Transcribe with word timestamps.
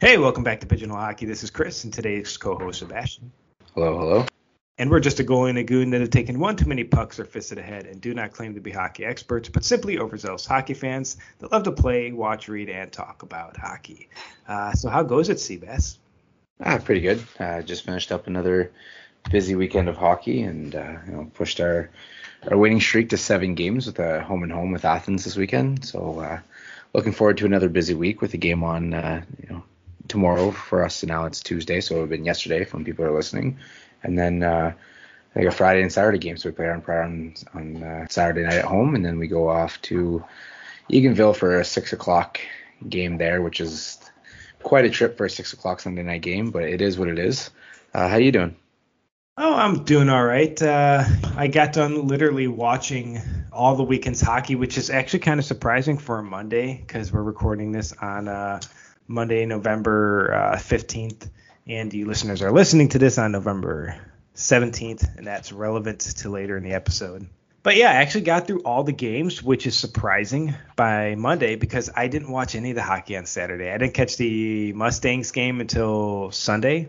Hey, 0.00 0.16
welcome 0.16 0.42
back 0.42 0.60
to 0.60 0.66
Pigeonhole 0.66 0.98
Hockey. 0.98 1.26
This 1.26 1.44
is 1.44 1.50
Chris 1.50 1.84
and 1.84 1.92
today's 1.92 2.34
co-host 2.38 2.78
Sebastien. 2.78 3.30
Hello, 3.74 3.98
hello. 3.98 4.26
And 4.78 4.88
we're 4.88 4.98
just 4.98 5.20
a 5.20 5.24
goalie 5.24 5.50
and 5.50 5.58
a 5.58 5.62
goon 5.62 5.90
that 5.90 6.00
have 6.00 6.08
taken 6.08 6.38
one 6.38 6.56
too 6.56 6.64
many 6.64 6.84
pucks 6.84 7.20
or 7.20 7.26
fisted 7.26 7.58
ahead 7.58 7.84
and 7.84 8.00
do 8.00 8.14
not 8.14 8.32
claim 8.32 8.54
to 8.54 8.62
be 8.62 8.70
hockey 8.70 9.04
experts, 9.04 9.50
but 9.50 9.62
simply 9.62 9.98
overzealous 9.98 10.46
hockey 10.46 10.72
fans 10.72 11.18
that 11.40 11.52
love 11.52 11.64
to 11.64 11.72
play, 11.72 12.12
watch, 12.12 12.48
read, 12.48 12.70
and 12.70 12.90
talk 12.90 13.22
about 13.22 13.58
hockey. 13.58 14.08
Uh, 14.48 14.72
so 14.72 14.88
how 14.88 15.02
goes 15.02 15.28
it, 15.28 15.36
Seabass? 15.36 15.98
Ah, 16.64 16.78
pretty 16.78 17.02
good. 17.02 17.22
Uh, 17.38 17.60
just 17.60 17.84
finished 17.84 18.10
up 18.10 18.26
another 18.26 18.72
busy 19.30 19.54
weekend 19.54 19.90
of 19.90 19.98
hockey 19.98 20.40
and 20.40 20.76
uh, 20.76 20.96
you 21.04 21.12
know 21.12 21.30
pushed 21.34 21.60
our 21.60 21.90
our 22.50 22.56
winning 22.56 22.80
streak 22.80 23.10
to 23.10 23.18
seven 23.18 23.54
games 23.54 23.86
with 23.86 23.98
a 23.98 24.22
home 24.22 24.44
and 24.44 24.52
home 24.52 24.72
with 24.72 24.86
Athens 24.86 25.24
this 25.24 25.36
weekend. 25.36 25.84
So 25.84 26.20
uh, 26.20 26.40
looking 26.94 27.12
forward 27.12 27.36
to 27.36 27.44
another 27.44 27.68
busy 27.68 27.92
week 27.92 28.22
with 28.22 28.32
a 28.32 28.38
game 28.38 28.64
on 28.64 28.94
uh, 28.94 29.22
you 29.42 29.54
know 29.54 29.62
tomorrow 30.10 30.50
for 30.50 30.84
us. 30.84 31.02
And 31.02 31.08
now 31.08 31.24
it's 31.24 31.42
Tuesday, 31.42 31.80
so 31.80 31.94
it 31.94 31.98
would 31.98 32.02
have 32.02 32.10
been 32.10 32.24
yesterday 32.26 32.66
when 32.70 32.84
people 32.84 33.04
are 33.06 33.16
listening. 33.16 33.58
And 34.02 34.18
then 34.18 34.42
uh, 34.42 34.74
think 35.34 35.46
a 35.46 35.50
Friday 35.50 35.82
and 35.82 35.92
Saturday 35.92 36.18
game, 36.18 36.36
so 36.36 36.48
we 36.48 36.54
play 36.54 36.68
on 36.68 36.82
on, 36.88 37.34
on 37.54 37.82
uh, 37.82 38.06
Saturday 38.08 38.42
night 38.42 38.54
at 38.54 38.64
home, 38.64 38.94
and 38.94 39.04
then 39.04 39.18
we 39.18 39.28
go 39.28 39.48
off 39.48 39.80
to 39.82 40.24
Eganville 40.90 41.36
for 41.36 41.60
a 41.60 41.64
six 41.64 41.92
o'clock 41.92 42.40
game 42.88 43.18
there, 43.18 43.40
which 43.42 43.60
is 43.60 43.98
quite 44.62 44.84
a 44.84 44.90
trip 44.90 45.16
for 45.16 45.26
a 45.26 45.30
six 45.30 45.52
o'clock 45.52 45.80
Sunday 45.80 46.02
night 46.02 46.22
game, 46.22 46.50
but 46.50 46.64
it 46.64 46.80
is 46.80 46.98
what 46.98 47.08
it 47.08 47.18
is. 47.18 47.50
Uh, 47.94 48.08
how 48.08 48.16
are 48.16 48.20
you 48.20 48.32
doing? 48.32 48.56
Oh, 49.36 49.54
I'm 49.54 49.84
doing 49.84 50.08
all 50.08 50.24
right. 50.24 50.60
Uh, 50.60 51.04
I 51.36 51.46
got 51.46 51.72
done 51.72 52.08
literally 52.08 52.46
watching 52.46 53.20
all 53.52 53.74
the 53.74 53.82
weekend's 53.82 54.20
hockey, 54.20 54.54
which 54.54 54.76
is 54.76 54.90
actually 54.90 55.20
kind 55.20 55.40
of 55.40 55.46
surprising 55.46 55.96
for 55.96 56.18
a 56.18 56.22
Monday 56.22 56.82
because 56.86 57.12
we're 57.12 57.22
recording 57.22 57.72
this 57.72 57.92
on 57.92 58.28
uh, 58.28 58.60
Monday, 59.10 59.44
November 59.44 60.32
uh, 60.32 60.56
15th, 60.56 61.28
and 61.66 61.92
you 61.92 62.06
listeners 62.06 62.42
are 62.42 62.52
listening 62.52 62.90
to 62.90 62.98
this 62.98 63.18
on 63.18 63.32
November 63.32 63.96
17th, 64.36 65.18
and 65.18 65.26
that's 65.26 65.50
relevant 65.50 65.98
to 65.98 66.30
later 66.30 66.56
in 66.56 66.62
the 66.62 66.74
episode. 66.74 67.28
But 67.64 67.74
yeah, 67.76 67.90
I 67.90 67.94
actually 67.94 68.20
got 68.20 68.46
through 68.46 68.60
all 68.60 68.84
the 68.84 68.92
games, 68.92 69.42
which 69.42 69.66
is 69.66 69.76
surprising 69.76 70.54
by 70.76 71.16
Monday 71.16 71.56
because 71.56 71.90
I 71.94 72.06
didn't 72.06 72.30
watch 72.30 72.54
any 72.54 72.70
of 72.70 72.76
the 72.76 72.84
hockey 72.84 73.16
on 73.16 73.26
Saturday. 73.26 73.68
I 73.68 73.78
didn't 73.78 73.94
catch 73.94 74.16
the 74.16 74.72
Mustangs 74.74 75.32
game 75.32 75.60
until 75.60 76.30
Sunday, 76.30 76.88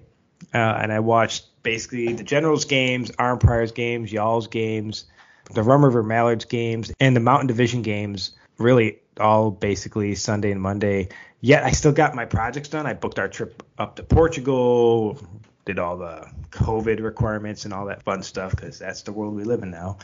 uh, 0.54 0.58
and 0.58 0.94
I 0.94 1.00
watched 1.00 1.64
basically 1.64 2.14
the 2.14 2.24
Generals 2.24 2.66
games, 2.66 3.10
Arnprior's 3.18 3.72
games, 3.72 4.14
Y'all's 4.14 4.46
games, 4.46 5.06
the 5.52 5.64
Rum 5.64 5.84
River 5.84 6.04
Mallards 6.04 6.46
games, 6.46 6.94
and 7.00 7.16
the 7.16 7.20
Mountain 7.20 7.48
Division 7.48 7.82
games. 7.82 8.34
Really, 8.60 9.00
all 9.20 9.50
basically 9.50 10.14
Sunday 10.14 10.52
and 10.52 10.62
Monday 10.62 11.10
yet 11.42 11.64
I 11.64 11.72
still 11.72 11.92
got 11.92 12.16
my 12.16 12.26
projects 12.26 12.70
done. 12.70 12.86
I 12.86 12.94
booked 12.94 13.20
our 13.20 13.28
trip 13.28 13.64
up 13.78 13.98
to 13.98 14.04
Portugal, 14.04 15.20
did 15.66 15.80
all 15.80 15.98
the 15.98 16.32
COVID 16.52 17.02
requirements 17.04 17.66
and 17.66 17.74
all 17.74 17.86
that 17.88 18.04
fun 18.04 18.24
stuff 18.24 18.52
because 18.52 18.80
that's 18.80 19.02
the 19.02 19.12
world 19.12 19.36
we 19.36 19.44
live 19.44 19.64
in 19.64 19.72
now. 19.72 19.98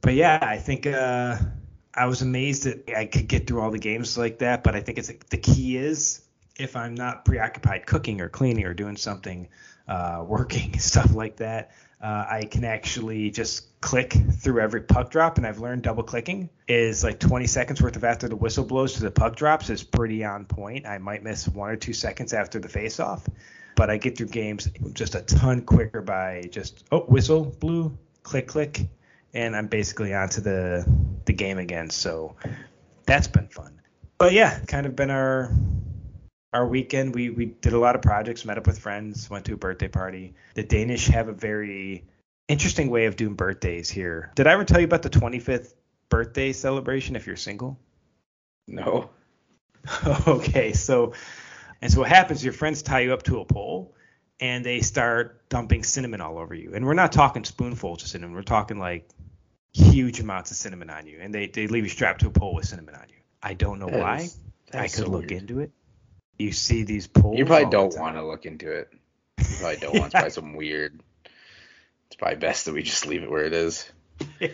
But 0.00 0.14
yeah, 0.14 0.38
I 0.40 0.58
think 0.58 0.86
uh, 0.86 1.36
I 1.94 2.06
was 2.06 2.22
amazed 2.22 2.64
that 2.64 2.90
I 2.96 3.06
could 3.06 3.28
get 3.28 3.46
through 3.46 3.60
all 3.60 3.70
the 3.70 3.78
games 3.78 4.16
like 4.16 4.38
that. 4.38 4.62
But 4.62 4.74
I 4.74 4.80
think 4.80 4.98
it's 4.98 5.12
the 5.30 5.38
key 5.38 5.76
is 5.76 6.22
if 6.58 6.76
I'm 6.76 6.94
not 6.94 7.24
preoccupied 7.24 7.86
cooking 7.86 8.20
or 8.20 8.28
cleaning 8.28 8.64
or 8.64 8.74
doing 8.74 8.96
something, 8.96 9.48
uh, 9.88 10.24
working 10.26 10.78
stuff 10.78 11.14
like 11.14 11.36
that, 11.36 11.72
uh, 12.02 12.26
I 12.28 12.48
can 12.50 12.64
actually 12.64 13.30
just 13.30 13.80
click 13.80 14.12
through 14.12 14.60
every 14.60 14.82
puck 14.82 15.10
drop, 15.10 15.38
and 15.38 15.46
I've 15.46 15.58
learned 15.58 15.82
double 15.82 16.02
clicking 16.02 16.48
is 16.68 17.04
like 17.04 17.20
20 17.20 17.46
seconds 17.46 17.80
worth 17.82 17.96
of 17.96 18.04
after 18.04 18.28
the 18.28 18.36
whistle 18.36 18.64
blows 18.64 18.94
to 18.94 19.02
the 19.02 19.10
puck 19.10 19.36
drops 19.36 19.70
is 19.70 19.82
pretty 19.82 20.24
on 20.24 20.44
point. 20.44 20.86
I 20.86 20.98
might 20.98 21.22
miss 21.22 21.48
one 21.48 21.70
or 21.70 21.76
two 21.76 21.92
seconds 21.92 22.32
after 22.32 22.58
the 22.58 22.68
face 22.68 23.00
off, 23.00 23.26
but 23.76 23.90
I 23.90 23.96
get 23.96 24.16
through 24.18 24.28
games 24.28 24.68
just 24.92 25.14
a 25.14 25.22
ton 25.22 25.62
quicker 25.62 26.02
by 26.02 26.44
just 26.50 26.84
oh 26.92 27.00
whistle 27.00 27.44
blew, 27.44 27.96
click 28.22 28.48
click, 28.48 28.86
and 29.32 29.54
I'm 29.54 29.68
basically 29.68 30.14
onto 30.14 30.40
the 30.40 30.86
the 31.24 31.32
game 31.32 31.58
again. 31.58 31.90
So 31.90 32.36
that's 33.06 33.28
been 33.28 33.48
fun. 33.48 33.80
But 34.18 34.32
yeah, 34.32 34.58
kind 34.60 34.86
of 34.86 34.96
been 34.96 35.10
our 35.10 35.50
our 36.54 36.66
weekend, 36.66 37.14
we 37.14 37.30
we 37.30 37.46
did 37.46 37.72
a 37.72 37.78
lot 37.78 37.96
of 37.96 38.02
projects, 38.02 38.44
met 38.44 38.56
up 38.56 38.66
with 38.66 38.78
friends, 38.78 39.28
went 39.28 39.44
to 39.46 39.54
a 39.54 39.56
birthday 39.56 39.88
party. 39.88 40.34
The 40.54 40.62
Danish 40.62 41.08
have 41.08 41.28
a 41.28 41.32
very 41.32 42.04
interesting 42.48 42.90
way 42.90 43.06
of 43.06 43.16
doing 43.16 43.34
birthdays 43.34 43.90
here. 43.90 44.30
Did 44.36 44.46
I 44.46 44.52
ever 44.52 44.64
tell 44.64 44.78
you 44.80 44.86
about 44.86 45.02
the 45.02 45.10
25th 45.10 45.74
birthday 46.08 46.52
celebration 46.52 47.16
if 47.16 47.26
you're 47.26 47.36
single? 47.36 47.78
No. 48.68 49.10
okay, 50.26 50.72
so 50.72 51.12
and 51.82 51.92
so 51.92 52.00
what 52.00 52.08
happens? 52.08 52.42
Your 52.42 52.52
friends 52.54 52.82
tie 52.82 53.00
you 53.00 53.12
up 53.12 53.24
to 53.24 53.40
a 53.40 53.44
pole, 53.44 53.94
and 54.40 54.64
they 54.64 54.80
start 54.80 55.48
dumping 55.48 55.82
cinnamon 55.82 56.20
all 56.20 56.38
over 56.38 56.54
you. 56.54 56.72
And 56.74 56.86
we're 56.86 56.94
not 56.94 57.12
talking 57.12 57.44
spoonfuls 57.44 58.02
of 58.02 58.08
cinnamon. 58.08 58.34
We're 58.34 58.42
talking 58.42 58.78
like 58.78 59.08
huge 59.72 60.20
amounts 60.20 60.52
of 60.52 60.56
cinnamon 60.56 60.88
on 60.88 61.06
you, 61.06 61.18
and 61.20 61.34
they 61.34 61.48
they 61.48 61.66
leave 61.66 61.82
you 61.84 61.90
strapped 61.90 62.20
to 62.20 62.28
a 62.28 62.30
pole 62.30 62.54
with 62.54 62.66
cinnamon 62.66 62.94
on 62.94 63.06
you. 63.08 63.16
I 63.42 63.54
don't 63.54 63.78
know 63.80 63.90
That 63.90 64.00
why. 64.00 64.18
is- 64.20 64.38
I 64.72 64.82
could 64.82 64.90
so 64.90 65.06
look 65.08 65.20
weird. 65.28 65.32
into 65.32 65.60
it. 65.60 65.70
You 66.38 66.52
see 66.52 66.82
these 66.82 67.06
poles. 67.06 67.38
You 67.38 67.46
probably 67.46 67.70
don't 67.70 67.96
want 67.98 68.16
to 68.16 68.26
look 68.26 68.46
into 68.46 68.70
it. 68.70 68.88
You 69.38 69.56
probably 69.58 69.76
don't 69.76 69.94
want. 69.94 70.04
It's 70.06 70.14
probably 70.14 70.30
some 70.30 70.54
weird. 70.54 71.00
It's 72.06 72.16
probably 72.16 72.36
best 72.36 72.66
that 72.66 72.74
we 72.74 72.82
just 72.82 73.06
leave 73.06 73.22
it 73.22 73.30
where 73.30 73.44
it 73.44 73.52
is. 73.52 73.90
yeah. 74.40 74.48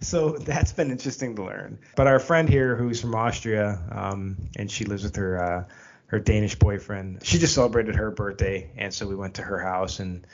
So 0.00 0.30
that's 0.30 0.72
been 0.72 0.90
interesting 0.90 1.36
to 1.36 1.44
learn. 1.44 1.78
But 1.96 2.08
our 2.08 2.18
friend 2.18 2.48
here, 2.48 2.74
who's 2.76 3.00
from 3.00 3.14
Austria, 3.14 3.80
um, 3.90 4.36
and 4.56 4.70
she 4.70 4.84
lives 4.84 5.04
with 5.04 5.16
her 5.16 5.42
uh, 5.42 5.64
her 6.06 6.18
Danish 6.18 6.56
boyfriend, 6.56 7.24
she 7.24 7.38
just 7.38 7.54
celebrated 7.54 7.94
her 7.94 8.10
birthday, 8.10 8.70
and 8.76 8.92
so 8.92 9.06
we 9.06 9.14
went 9.14 9.34
to 9.34 9.42
her 9.42 9.58
house. 9.58 10.00
And 10.00 10.26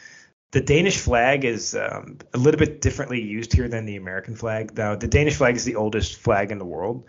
the 0.50 0.60
Danish 0.60 0.96
flag 0.98 1.44
is 1.44 1.76
um, 1.76 2.18
a 2.32 2.38
little 2.38 2.58
bit 2.58 2.80
differently 2.80 3.22
used 3.22 3.52
here 3.52 3.68
than 3.68 3.84
the 3.84 3.96
American 3.96 4.34
flag. 4.34 4.76
Now, 4.76 4.96
the 4.96 5.06
Danish 5.06 5.36
flag 5.36 5.56
is 5.56 5.64
the 5.64 5.76
oldest 5.76 6.16
flag 6.16 6.50
in 6.50 6.58
the 6.58 6.64
world. 6.64 7.04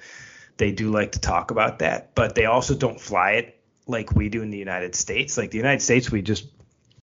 They 0.59 0.73
do 0.73 0.91
like 0.91 1.13
to 1.13 1.19
talk 1.19 1.51
about 1.51 1.79
that, 1.79 2.13
but 2.15 2.35
they 2.35 2.43
also 2.43 2.75
don't 2.75 2.99
fly 2.99 3.31
it 3.31 3.61
like 3.87 4.11
we 4.13 4.27
do 4.27 4.41
in 4.41 4.49
the 4.49 4.57
United 4.57 4.93
States. 4.93 5.37
Like 5.37 5.51
the 5.51 5.57
United 5.57 5.81
States, 5.81 6.11
we 6.11 6.21
just 6.21 6.47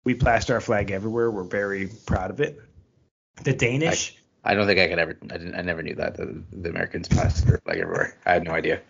we 0.04 0.12
plaster 0.14 0.52
our 0.52 0.60
flag 0.60 0.90
everywhere. 0.90 1.30
We're 1.30 1.42
very 1.42 1.88
proud 2.04 2.30
of 2.30 2.42
it. 2.42 2.60
The 3.44 3.54
Danish. 3.54 4.14
I 4.44 4.54
don't 4.54 4.66
think 4.66 4.78
I 4.78 4.88
could 4.88 4.98
ever. 4.98 5.18
I. 5.30 5.58
I 5.58 5.62
never 5.62 5.82
knew 5.82 5.94
that 5.94 6.18
the, 6.18 6.42
the 6.52 6.68
Americans 6.68 7.08
passed 7.08 7.46
their 7.46 7.56
flag 7.64 7.78
everywhere. 7.78 8.18
I 8.26 8.34
had 8.34 8.44
no 8.44 8.52
idea. 8.52 8.82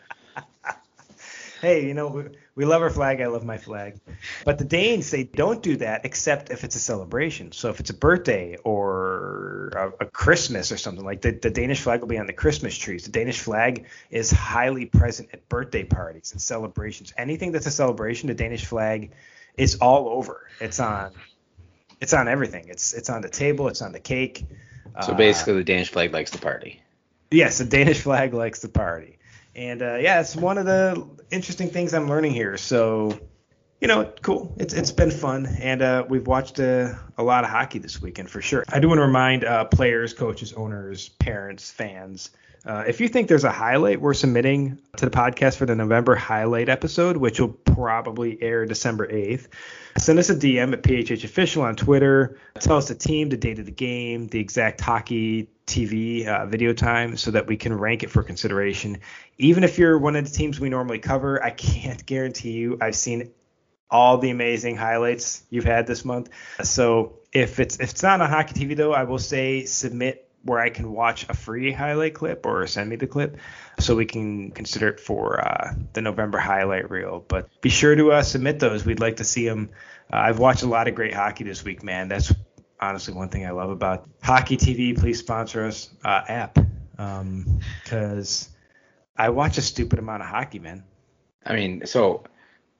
Hey, 1.66 1.84
you 1.86 1.94
know, 1.94 2.06
we, 2.06 2.22
we 2.54 2.64
love 2.64 2.80
our 2.80 2.90
flag. 2.90 3.20
I 3.20 3.26
love 3.26 3.44
my 3.44 3.58
flag. 3.58 3.98
But 4.44 4.58
the 4.58 4.64
Danes, 4.64 5.10
they 5.10 5.24
don't 5.24 5.62
do 5.62 5.76
that 5.78 6.04
except 6.04 6.50
if 6.50 6.62
it's 6.62 6.76
a 6.76 6.78
celebration. 6.78 7.50
So 7.50 7.70
if 7.70 7.80
it's 7.80 7.90
a 7.90 7.94
birthday 7.94 8.56
or 8.62 9.72
a, 9.74 10.04
a 10.04 10.06
Christmas 10.06 10.70
or 10.70 10.76
something 10.76 11.04
like 11.04 11.22
that, 11.22 11.42
the 11.42 11.50
Danish 11.50 11.80
flag 11.80 12.00
will 12.00 12.08
be 12.08 12.18
on 12.18 12.26
the 12.28 12.32
Christmas 12.32 12.78
trees. 12.78 13.04
The 13.04 13.10
Danish 13.10 13.40
flag 13.40 13.86
is 14.10 14.30
highly 14.30 14.86
present 14.86 15.30
at 15.32 15.48
birthday 15.48 15.82
parties 15.82 16.30
and 16.32 16.40
celebrations. 16.40 17.12
Anything 17.16 17.50
that's 17.50 17.66
a 17.66 17.72
celebration, 17.72 18.28
the 18.28 18.34
Danish 18.34 18.64
flag 18.64 19.10
is 19.56 19.76
all 19.76 20.08
over. 20.08 20.46
It's 20.60 20.78
on. 20.78 21.12
It's 22.00 22.12
on 22.12 22.28
everything. 22.28 22.68
It's 22.68 22.92
it's 22.92 23.10
on 23.10 23.22
the 23.22 23.28
table. 23.28 23.68
It's 23.68 23.82
on 23.82 23.92
the 23.92 24.00
cake. 24.00 24.44
So 25.02 25.12
Uh, 25.12 25.16
basically, 25.16 25.54
the 25.54 25.64
Danish 25.64 25.90
flag 25.90 26.12
likes 26.12 26.30
to 26.32 26.38
party. 26.38 26.82
Yes, 27.30 27.58
the 27.58 27.64
Danish 27.64 28.00
flag 28.02 28.34
likes 28.34 28.60
to 28.60 28.68
party. 28.68 29.16
And 29.56 29.80
uh, 29.80 29.96
yeah, 29.96 30.20
it's 30.20 30.36
one 30.36 30.58
of 30.58 30.66
the 30.66 31.08
interesting 31.30 31.70
things 31.70 31.94
I'm 31.94 32.08
learning 32.08 32.32
here. 32.32 32.58
So, 32.58 33.18
you 33.80 33.88
know, 33.88 34.12
cool. 34.20 34.54
It's 34.58 34.74
it's 34.74 34.92
been 34.92 35.10
fun, 35.10 35.46
and 35.46 35.80
uh, 35.80 36.04
we've 36.06 36.26
watched 36.26 36.60
uh, 36.60 36.94
a 37.16 37.22
lot 37.22 37.42
of 37.42 37.50
hockey 37.50 37.78
this 37.78 38.00
weekend 38.00 38.28
for 38.28 38.42
sure. 38.42 38.64
I 38.68 38.80
do 38.80 38.88
want 38.88 38.98
to 38.98 39.06
remind 39.06 39.44
uh, 39.44 39.64
players, 39.64 40.12
coaches, 40.12 40.52
owners, 40.52 41.08
parents, 41.08 41.70
fans. 41.70 42.30
Uh, 42.66 42.82
if 42.88 43.00
you 43.00 43.06
think 43.06 43.28
there's 43.28 43.44
a 43.44 43.50
highlight 43.50 44.00
we're 44.00 44.12
submitting 44.12 44.76
to 44.96 45.04
the 45.04 45.10
podcast 45.10 45.56
for 45.56 45.66
the 45.66 45.74
November 45.76 46.16
highlight 46.16 46.68
episode, 46.68 47.16
which 47.16 47.38
will 47.38 47.50
probably 47.50 48.42
air 48.42 48.66
December 48.66 49.06
8th, 49.06 49.46
send 49.96 50.18
us 50.18 50.30
a 50.30 50.34
DM 50.34 50.72
at 50.72 50.82
PHH 50.82 51.22
Official 51.22 51.62
on 51.62 51.76
Twitter. 51.76 52.38
Tell 52.58 52.76
us 52.76 52.88
the 52.88 52.96
team, 52.96 53.28
the 53.28 53.36
date 53.36 53.60
of 53.60 53.66
the 53.66 53.70
game, 53.70 54.26
the 54.26 54.40
exact 54.40 54.80
hockey 54.80 55.48
TV 55.68 56.26
uh, 56.26 56.46
video 56.46 56.72
time 56.72 57.16
so 57.16 57.30
that 57.30 57.46
we 57.46 57.56
can 57.56 57.72
rank 57.72 58.02
it 58.02 58.10
for 58.10 58.24
consideration. 58.24 58.98
Even 59.38 59.62
if 59.62 59.78
you're 59.78 59.96
one 59.96 60.16
of 60.16 60.24
the 60.24 60.30
teams 60.30 60.58
we 60.58 60.68
normally 60.68 60.98
cover, 60.98 61.42
I 61.42 61.50
can't 61.50 62.04
guarantee 62.04 62.50
you 62.50 62.78
I've 62.80 62.96
seen 62.96 63.30
all 63.88 64.18
the 64.18 64.30
amazing 64.30 64.76
highlights 64.76 65.44
you've 65.50 65.64
had 65.64 65.86
this 65.86 66.04
month. 66.04 66.30
So 66.62 67.20
if 67.32 67.60
it's 67.60 67.76
if 67.78 67.90
it's 67.90 68.02
not 68.02 68.20
on 68.20 68.28
hockey 68.28 68.66
TV 68.66 68.76
though, 68.76 68.92
I 68.92 69.04
will 69.04 69.20
say 69.20 69.64
submit 69.66 70.25
where 70.46 70.60
I 70.60 70.70
can 70.70 70.92
watch 70.92 71.26
a 71.28 71.34
free 71.34 71.72
highlight 71.72 72.14
clip 72.14 72.46
or 72.46 72.66
send 72.66 72.88
me 72.88 72.96
the 72.96 73.06
clip 73.06 73.36
so 73.78 73.94
we 73.94 74.06
can 74.06 74.50
consider 74.50 74.88
it 74.88 75.00
for 75.00 75.40
uh, 75.40 75.74
the 75.92 76.00
November 76.00 76.38
highlight 76.38 76.90
reel. 76.90 77.24
But 77.26 77.48
be 77.60 77.68
sure 77.68 77.94
to 77.94 78.12
uh, 78.12 78.22
submit 78.22 78.58
those. 78.58 78.84
We'd 78.84 79.00
like 79.00 79.16
to 79.16 79.24
see 79.24 79.46
them. 79.46 79.70
Uh, 80.12 80.16
I've 80.16 80.38
watched 80.38 80.62
a 80.62 80.66
lot 80.68 80.88
of 80.88 80.94
great 80.94 81.14
hockey 81.14 81.44
this 81.44 81.64
week, 81.64 81.82
man. 81.82 82.08
That's 82.08 82.32
honestly 82.80 83.14
one 83.14 83.28
thing 83.28 83.44
I 83.44 83.50
love 83.50 83.70
about 83.70 84.08
Hockey 84.22 84.56
TV. 84.56 84.98
Please 84.98 85.18
sponsor 85.18 85.64
us 85.64 85.90
uh, 86.04 86.22
app 86.28 86.58
because 86.96 88.48
I 89.16 89.30
watch 89.30 89.58
a 89.58 89.62
stupid 89.62 89.98
amount 89.98 90.22
of 90.22 90.28
hockey, 90.28 90.58
man. 90.58 90.84
I 91.44 91.54
mean, 91.54 91.86
so 91.86 92.24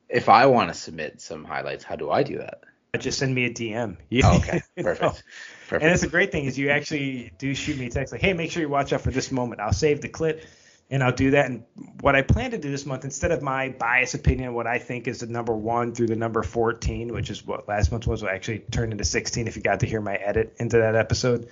if 0.08 0.28
I 0.28 0.46
want 0.46 0.68
to 0.68 0.74
submit 0.74 1.20
some 1.20 1.44
highlights, 1.44 1.84
how 1.84 1.96
do 1.96 2.10
I 2.10 2.22
do 2.22 2.38
that? 2.38 2.62
Just 3.00 3.19
send 3.19 3.34
me 3.34 3.46
a 3.46 3.50
DM. 3.50 3.96
Oh, 4.25 4.37
okay, 4.38 4.62
perfect. 4.76 5.22
Perfect. 5.69 5.82
And 5.82 5.93
it's 5.93 6.04
a 6.04 6.08
great 6.08 6.31
thing 6.31 6.44
is 6.44 6.56
you 6.56 6.70
actually 6.70 7.32
do 7.38 7.54
shoot 7.54 7.76
me 7.76 7.87
a 7.87 7.90
text 7.90 8.12
like, 8.12 8.22
hey, 8.22 8.32
make 8.32 8.52
sure 8.52 8.62
you 8.62 8.69
watch 8.69 8.93
out 8.93 9.00
for 9.00 9.10
this 9.10 9.32
moment. 9.32 9.60
I'll 9.60 9.72
save 9.72 10.00
the 10.00 10.08
clip 10.08 10.44
and 10.90 11.02
I'll 11.02 11.12
do 11.12 11.32
that. 11.32 11.46
And 11.46 11.64
what 12.00 12.14
I 12.14 12.22
plan 12.22 12.52
to 12.52 12.58
do 12.58 12.70
this 12.70 12.87
month, 12.87 13.04
instead 13.04 13.32
of 13.32 13.43
my 13.43 13.70
bias 13.70 14.14
opinion, 14.14 14.54
what 14.54 14.66
I 14.66 14.78
think 14.78 15.08
is 15.08 15.20
the 15.20 15.26
number 15.26 15.54
one 15.54 15.94
through 15.94 16.06
the 16.06 16.16
number 16.16 16.43
14, 16.43 17.12
which 17.12 17.31
is 17.31 17.44
what 17.44 17.66
last 17.69 17.90
month 17.90 18.06
was, 18.06 18.22
will 18.22 18.31
actually 18.31 18.60
turned 18.60 18.93
into 18.93 19.04
16 19.04 19.49
if 19.49 19.56
you 19.56 19.62
got 19.62 19.81
to 19.81 19.87
hear 19.87 20.00
my 20.00 20.14
edit 20.14 20.54
into 20.58 20.78
that 20.78 20.94
episode. 20.94 21.49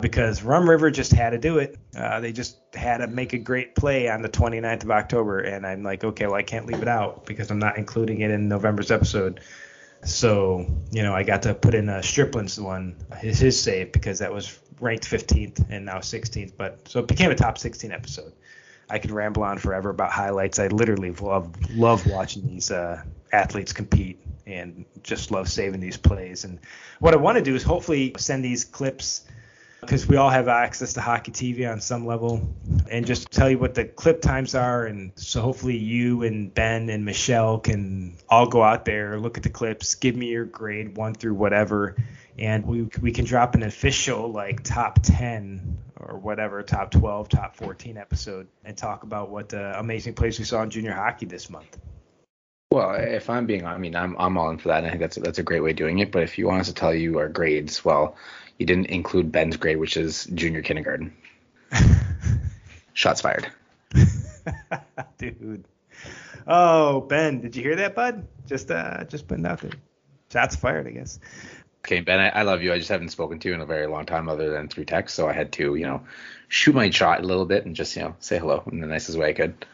Because 0.00 0.42
Rum 0.42 0.68
River 0.68 0.90
just 0.90 1.12
had 1.12 1.30
to 1.30 1.38
do 1.38 1.58
it. 1.58 1.78
Uh, 1.96 2.18
they 2.18 2.32
just 2.32 2.58
had 2.74 2.98
to 2.98 3.06
make 3.06 3.32
a 3.32 3.38
great 3.38 3.76
play 3.76 4.08
on 4.08 4.22
the 4.22 4.28
29th 4.28 4.82
of 4.82 4.90
October. 4.90 5.38
And 5.38 5.64
I'm 5.64 5.84
like, 5.84 6.02
okay, 6.02 6.26
well, 6.26 6.34
I 6.34 6.42
can't 6.42 6.66
leave 6.66 6.82
it 6.82 6.88
out 6.88 7.24
because 7.26 7.50
I'm 7.50 7.60
not 7.60 7.78
including 7.78 8.20
it 8.20 8.32
in 8.32 8.48
November's 8.48 8.90
episode. 8.90 9.40
So, 10.04 10.66
you 10.90 11.02
know, 11.02 11.14
I 11.14 11.22
got 11.22 11.42
to 11.42 11.54
put 11.54 11.74
in 11.74 11.88
a 11.88 12.02
Strickland's 12.02 12.60
one, 12.60 12.96
his, 13.18 13.38
his 13.38 13.60
save, 13.60 13.92
because 13.92 14.18
that 14.18 14.32
was 14.32 14.58
ranked 14.80 15.08
15th 15.10 15.70
and 15.70 15.86
now 15.86 15.98
16th. 15.98 16.52
But 16.56 16.88
so 16.88 17.00
it 17.00 17.08
became 17.08 17.30
a 17.30 17.34
top 17.34 17.58
16 17.58 17.90
episode. 17.90 18.32
I 18.88 18.98
could 18.98 19.10
ramble 19.10 19.42
on 19.42 19.58
forever 19.58 19.90
about 19.90 20.10
highlights. 20.10 20.58
I 20.58 20.68
literally 20.68 21.10
love 21.12 21.54
love 21.70 22.06
watching 22.06 22.46
these 22.46 22.70
uh, 22.70 23.02
athletes 23.32 23.72
compete 23.72 24.18
and 24.46 24.84
just 25.02 25.30
love 25.30 25.48
saving 25.48 25.80
these 25.80 25.96
plays. 25.96 26.44
And 26.44 26.58
what 27.00 27.14
I 27.14 27.16
want 27.16 27.38
to 27.38 27.42
do 27.42 27.54
is 27.54 27.62
hopefully 27.62 28.14
send 28.18 28.44
these 28.44 28.64
clips 28.64 29.22
because 29.86 30.06
we 30.06 30.16
all 30.16 30.30
have 30.30 30.48
access 30.48 30.94
to 30.94 31.00
hockey 31.00 31.32
TV 31.32 31.70
on 31.70 31.80
some 31.80 32.06
level, 32.06 32.48
and 32.90 33.06
just 33.06 33.30
tell 33.30 33.50
you 33.50 33.58
what 33.58 33.74
the 33.74 33.84
clip 33.84 34.20
times 34.20 34.54
are. 34.54 34.86
And 34.86 35.12
so 35.16 35.40
hopefully 35.40 35.76
you 35.76 36.22
and 36.22 36.52
Ben 36.52 36.88
and 36.88 37.04
Michelle 37.04 37.58
can 37.58 38.16
all 38.28 38.46
go 38.46 38.62
out 38.62 38.84
there, 38.84 39.18
look 39.18 39.36
at 39.36 39.42
the 39.42 39.50
clips, 39.50 39.94
give 39.94 40.16
me 40.16 40.26
your 40.26 40.44
grade 40.44 40.96
one 40.96 41.14
through 41.14 41.34
whatever, 41.34 41.96
and 42.38 42.66
we 42.66 42.88
we 43.00 43.12
can 43.12 43.24
drop 43.24 43.54
an 43.54 43.62
official 43.62 44.30
like 44.30 44.62
top 44.62 45.00
10 45.02 45.78
or 45.96 46.18
whatever, 46.18 46.62
top 46.62 46.90
12, 46.90 47.28
top 47.28 47.56
14 47.56 47.96
episode, 47.96 48.46
and 48.64 48.76
talk 48.76 49.02
about 49.04 49.30
what 49.30 49.48
the 49.48 49.78
amazing 49.78 50.14
plays 50.14 50.38
we 50.38 50.44
saw 50.44 50.62
in 50.62 50.70
junior 50.70 50.92
hockey 50.92 51.26
this 51.26 51.48
month. 51.48 51.78
Well, 52.74 52.92
if 52.96 53.30
I'm 53.30 53.46
being, 53.46 53.64
I 53.64 53.78
mean, 53.78 53.94
I'm 53.94 54.16
I'm 54.18 54.36
all 54.36 54.50
in 54.50 54.58
for 54.58 54.66
that, 54.66 54.78
and 54.78 54.86
I 54.88 54.90
think 54.90 55.00
that's 55.00 55.14
that's 55.14 55.38
a 55.38 55.44
great 55.44 55.60
way 55.60 55.70
of 55.70 55.76
doing 55.76 56.00
it. 56.00 56.10
But 56.10 56.24
if 56.24 56.38
you 56.38 56.48
want 56.48 56.62
us 56.62 56.66
to 56.66 56.74
tell 56.74 56.92
you 56.92 57.18
our 57.18 57.28
grades, 57.28 57.84
well, 57.84 58.16
you 58.58 58.66
didn't 58.66 58.86
include 58.86 59.30
Ben's 59.30 59.56
grade, 59.56 59.76
which 59.76 59.96
is 59.96 60.24
junior 60.34 60.60
kindergarten. 60.60 61.14
Shots 62.92 63.20
fired. 63.20 63.46
Dude. 65.18 65.64
Oh, 66.48 67.02
Ben, 67.02 67.42
did 67.42 67.54
you 67.54 67.62
hear 67.62 67.76
that, 67.76 67.94
bud? 67.94 68.26
Just 68.48 68.72
uh 68.72 69.04
just 69.04 69.28
putting 69.28 69.46
out 69.46 69.60
there. 69.60 69.70
Shots 70.32 70.56
fired, 70.56 70.88
I 70.88 70.90
guess. 70.90 71.20
Okay, 71.84 72.00
Ben, 72.00 72.18
I, 72.18 72.30
I, 72.30 72.42
love 72.42 72.62
you. 72.62 72.72
I 72.72 72.78
just 72.78 72.88
haven't 72.88 73.10
spoken 73.10 73.38
to 73.38 73.48
you 73.48 73.54
in 73.54 73.60
a 73.60 73.66
very 73.66 73.86
long 73.86 74.04
time 74.04 74.28
other 74.28 74.50
than 74.50 74.68
through 74.68 74.86
text, 74.86 75.14
so 75.14 75.28
I 75.28 75.32
had 75.32 75.52
to, 75.52 75.74
you 75.76 75.84
know, 75.84 76.00
shoot 76.48 76.74
my 76.74 76.90
shot 76.90 77.22
a 77.22 77.26
little 77.26 77.44
bit 77.44 77.66
and 77.66 77.76
just, 77.76 77.94
you 77.94 78.02
know, 78.02 78.16
say 78.20 78.38
hello 78.38 78.64
in 78.72 78.80
the 78.80 78.86
nicest 78.86 79.18
way 79.18 79.28
I 79.28 79.32
could. 79.34 79.66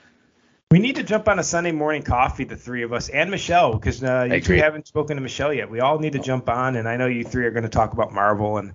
We 0.70 0.78
need 0.78 0.94
to 0.96 1.02
jump 1.02 1.26
on 1.26 1.40
a 1.40 1.42
Sunday 1.42 1.72
morning 1.72 2.04
coffee, 2.04 2.44
the 2.44 2.56
three 2.56 2.84
of 2.84 2.92
us, 2.92 3.08
and 3.08 3.28
Michelle, 3.28 3.72
because 3.72 4.04
uh, 4.04 4.28
you 4.30 4.40
two 4.40 4.54
haven't 4.54 4.86
spoken 4.86 5.16
to 5.16 5.20
Michelle 5.20 5.52
yet. 5.52 5.68
We 5.68 5.80
all 5.80 5.98
need 5.98 6.12
to 6.12 6.20
jump 6.20 6.48
on, 6.48 6.76
and 6.76 6.88
I 6.88 6.96
know 6.96 7.08
you 7.08 7.24
three 7.24 7.44
are 7.44 7.50
going 7.50 7.64
to 7.64 7.68
talk 7.68 7.92
about 7.92 8.12
Marvel, 8.12 8.56
and 8.56 8.74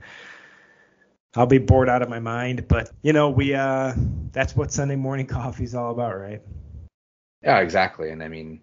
I'll 1.35 1.45
be 1.45 1.57
bored 1.57 1.87
out 1.87 2.01
of 2.01 2.09
my 2.09 2.19
mind. 2.19 2.67
But 2.67 2.91
you 3.01 3.13
know, 3.13 3.29
we 3.29 3.53
uh, 3.53 3.93
that's 4.33 4.57
what 4.57 4.73
Sunday 4.73 4.97
morning 4.97 5.25
coffee 5.27 5.63
is 5.63 5.73
all 5.73 5.91
about, 5.91 6.19
right? 6.19 6.41
Yeah, 7.41 7.59
exactly. 7.59 8.09
And 8.09 8.21
I 8.21 8.27
mean, 8.27 8.59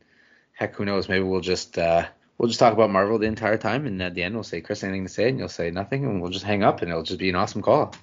heck, 0.53 0.77
who 0.77 0.85
knows? 0.85 1.09
Maybe 1.09 1.25
we'll 1.25 1.41
just 1.41 1.79
uh, 1.79 2.05
we'll 2.37 2.49
just 2.49 2.61
talk 2.61 2.75
about 2.75 2.91
Marvel 2.91 3.19
the 3.19 3.29
entire 3.29 3.57
time, 3.57 3.87
and 3.87 4.03
at 4.03 4.13
the 4.13 4.23
end 4.23 4.35
we'll 4.35 4.45
say, 4.45 4.61
Chris, 4.61 4.85
anything 4.85 5.07
to 5.07 5.09
say, 5.11 5.31
and 5.31 5.39
you'll 5.39 5.49
say 5.49 5.71
nothing, 5.71 6.05
and 6.05 6.21
we'll 6.21 6.33
just 6.33 6.45
hang 6.45 6.63
up, 6.63 6.83
and 6.83 6.91
it'll 6.91 7.03
just 7.03 7.19
be 7.19 7.31
an 7.31 7.37
awesome 7.37 7.63
call. 7.63 7.95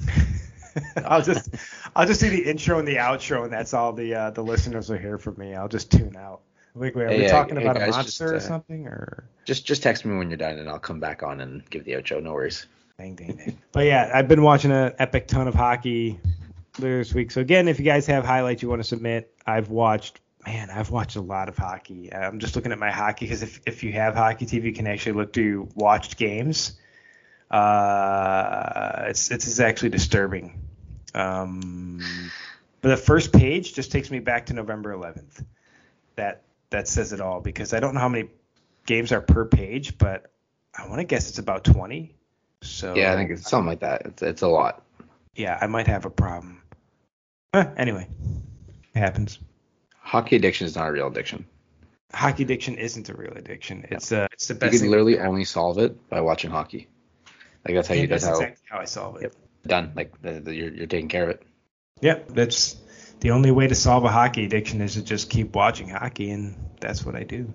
I'll 1.04 1.22
just 1.22 1.48
I'll 1.98 2.06
just 2.06 2.20
do 2.20 2.30
the 2.30 2.48
intro 2.48 2.78
and 2.78 2.86
the 2.86 2.94
outro, 2.94 3.42
and 3.42 3.52
that's 3.52 3.74
all 3.74 3.92
the 3.92 4.14
uh, 4.14 4.30
the 4.30 4.42
listeners 4.42 4.88
will 4.88 4.98
hear 4.98 5.18
from 5.18 5.34
me. 5.36 5.56
I'll 5.56 5.66
just 5.66 5.90
tune 5.90 6.14
out. 6.16 6.42
Wait, 6.76 6.94
wait, 6.94 7.04
are 7.04 7.08
hey, 7.08 7.22
we 7.22 7.28
talking 7.28 7.56
hey, 7.56 7.62
about 7.64 7.74
guys, 7.74 7.88
a 7.88 7.90
monster 7.90 8.34
just, 8.34 8.34
uh, 8.34 8.36
or 8.36 8.40
something, 8.40 8.86
or 8.86 9.24
just 9.44 9.66
just 9.66 9.82
text 9.82 10.04
me 10.04 10.16
when 10.16 10.30
you're 10.30 10.36
done, 10.36 10.60
and 10.60 10.68
I'll 10.68 10.78
come 10.78 11.00
back 11.00 11.24
on 11.24 11.40
and 11.40 11.68
give 11.70 11.84
the 11.84 11.94
outro. 11.94 12.22
No 12.22 12.34
worries. 12.34 12.66
Dang, 12.98 13.16
dang, 13.16 13.34
dang. 13.34 13.58
but 13.72 13.84
yeah, 13.86 14.12
I've 14.14 14.28
been 14.28 14.42
watching 14.42 14.70
an 14.70 14.92
epic 15.00 15.26
ton 15.26 15.48
of 15.48 15.56
hockey 15.56 16.20
this 16.78 17.12
week. 17.12 17.32
So 17.32 17.40
again, 17.40 17.66
if 17.66 17.80
you 17.80 17.84
guys 17.84 18.06
have 18.06 18.24
highlights 18.24 18.62
you 18.62 18.68
want 18.68 18.80
to 18.80 18.86
submit, 18.86 19.34
I've 19.44 19.68
watched. 19.68 20.20
Man, 20.46 20.70
I've 20.70 20.90
watched 20.90 21.16
a 21.16 21.20
lot 21.20 21.48
of 21.48 21.58
hockey. 21.58 22.14
I'm 22.14 22.38
just 22.38 22.54
looking 22.54 22.70
at 22.70 22.78
my 22.78 22.92
hockey 22.92 23.26
because 23.26 23.42
if, 23.42 23.60
if 23.66 23.82
you 23.82 23.90
have 23.94 24.14
hockey 24.14 24.46
TV, 24.46 24.66
you 24.66 24.72
can 24.72 24.86
actually 24.86 25.12
look 25.12 25.32
through 25.32 25.68
watched 25.74 26.16
games. 26.16 26.78
Uh, 27.50 29.06
it's 29.08 29.32
it's 29.32 29.58
actually 29.58 29.88
disturbing 29.88 30.67
um, 31.14 32.00
but 32.80 32.90
the 32.90 32.96
first 32.96 33.32
page 33.32 33.74
just 33.74 33.90
takes 33.90 34.10
me 34.10 34.18
back 34.18 34.46
to 34.46 34.54
November 34.54 34.94
11th. 34.94 35.44
That 36.16 36.42
that 36.70 36.88
says 36.88 37.12
it 37.12 37.20
all 37.20 37.40
because 37.40 37.72
I 37.72 37.80
don't 37.80 37.94
know 37.94 38.00
how 38.00 38.08
many 38.08 38.28
games 38.86 39.12
are 39.12 39.20
per 39.20 39.44
page, 39.44 39.98
but 39.98 40.30
I 40.76 40.86
want 40.88 41.00
to 41.00 41.04
guess 41.04 41.28
it's 41.28 41.38
about 41.38 41.64
20. 41.64 42.14
So 42.62 42.94
yeah, 42.94 43.12
I 43.12 43.16
think 43.16 43.30
it's 43.30 43.48
something 43.48 43.68
like 43.68 43.80
that. 43.80 44.02
It's 44.04 44.22
it's 44.22 44.42
a 44.42 44.48
lot. 44.48 44.82
Yeah, 45.34 45.56
I 45.60 45.66
might 45.66 45.86
have 45.86 46.04
a 46.04 46.10
problem. 46.10 46.62
Anyway, 47.54 48.06
it 48.94 48.98
happens. 48.98 49.38
Hockey 50.00 50.36
addiction 50.36 50.66
is 50.66 50.76
not 50.76 50.88
a 50.88 50.92
real 50.92 51.06
addiction. 51.06 51.46
Hockey 52.12 52.42
addiction 52.42 52.76
isn't 52.76 53.08
a 53.08 53.14
real 53.14 53.32
addiction. 53.32 53.86
It's 53.90 54.12
uh, 54.12 54.26
it's 54.32 54.48
the 54.48 54.54
best. 54.54 54.74
You 54.74 54.80
can 54.80 54.90
literally 54.90 55.18
only 55.18 55.44
solve 55.44 55.78
it 55.78 56.08
by 56.08 56.20
watching 56.20 56.50
hockey. 56.50 56.88
Like 57.66 57.74
that's 57.76 57.88
how 57.88 57.94
you. 57.94 58.06
That's, 58.06 58.24
that's 58.24 58.38
how, 58.38 58.44
exactly 58.44 58.66
how 58.70 58.78
I 58.78 58.84
solve 58.84 59.16
it. 59.16 59.22
Yep 59.22 59.34
done. 59.66 59.92
Like 59.94 60.20
the, 60.22 60.40
the, 60.40 60.54
you're 60.54 60.72
you're 60.72 60.86
taking 60.86 61.08
care 61.08 61.24
of 61.24 61.30
it. 61.30 61.42
Yeah, 62.00 62.20
that's 62.28 62.76
the 63.20 63.32
only 63.32 63.50
way 63.50 63.66
to 63.66 63.74
solve 63.74 64.04
a 64.04 64.08
hockey 64.08 64.44
addiction 64.44 64.80
is 64.80 64.94
to 64.94 65.02
just 65.02 65.30
keep 65.30 65.54
watching 65.54 65.88
hockey, 65.88 66.30
and 66.30 66.56
that's 66.80 67.04
what 67.04 67.16
I 67.16 67.24
do. 67.24 67.52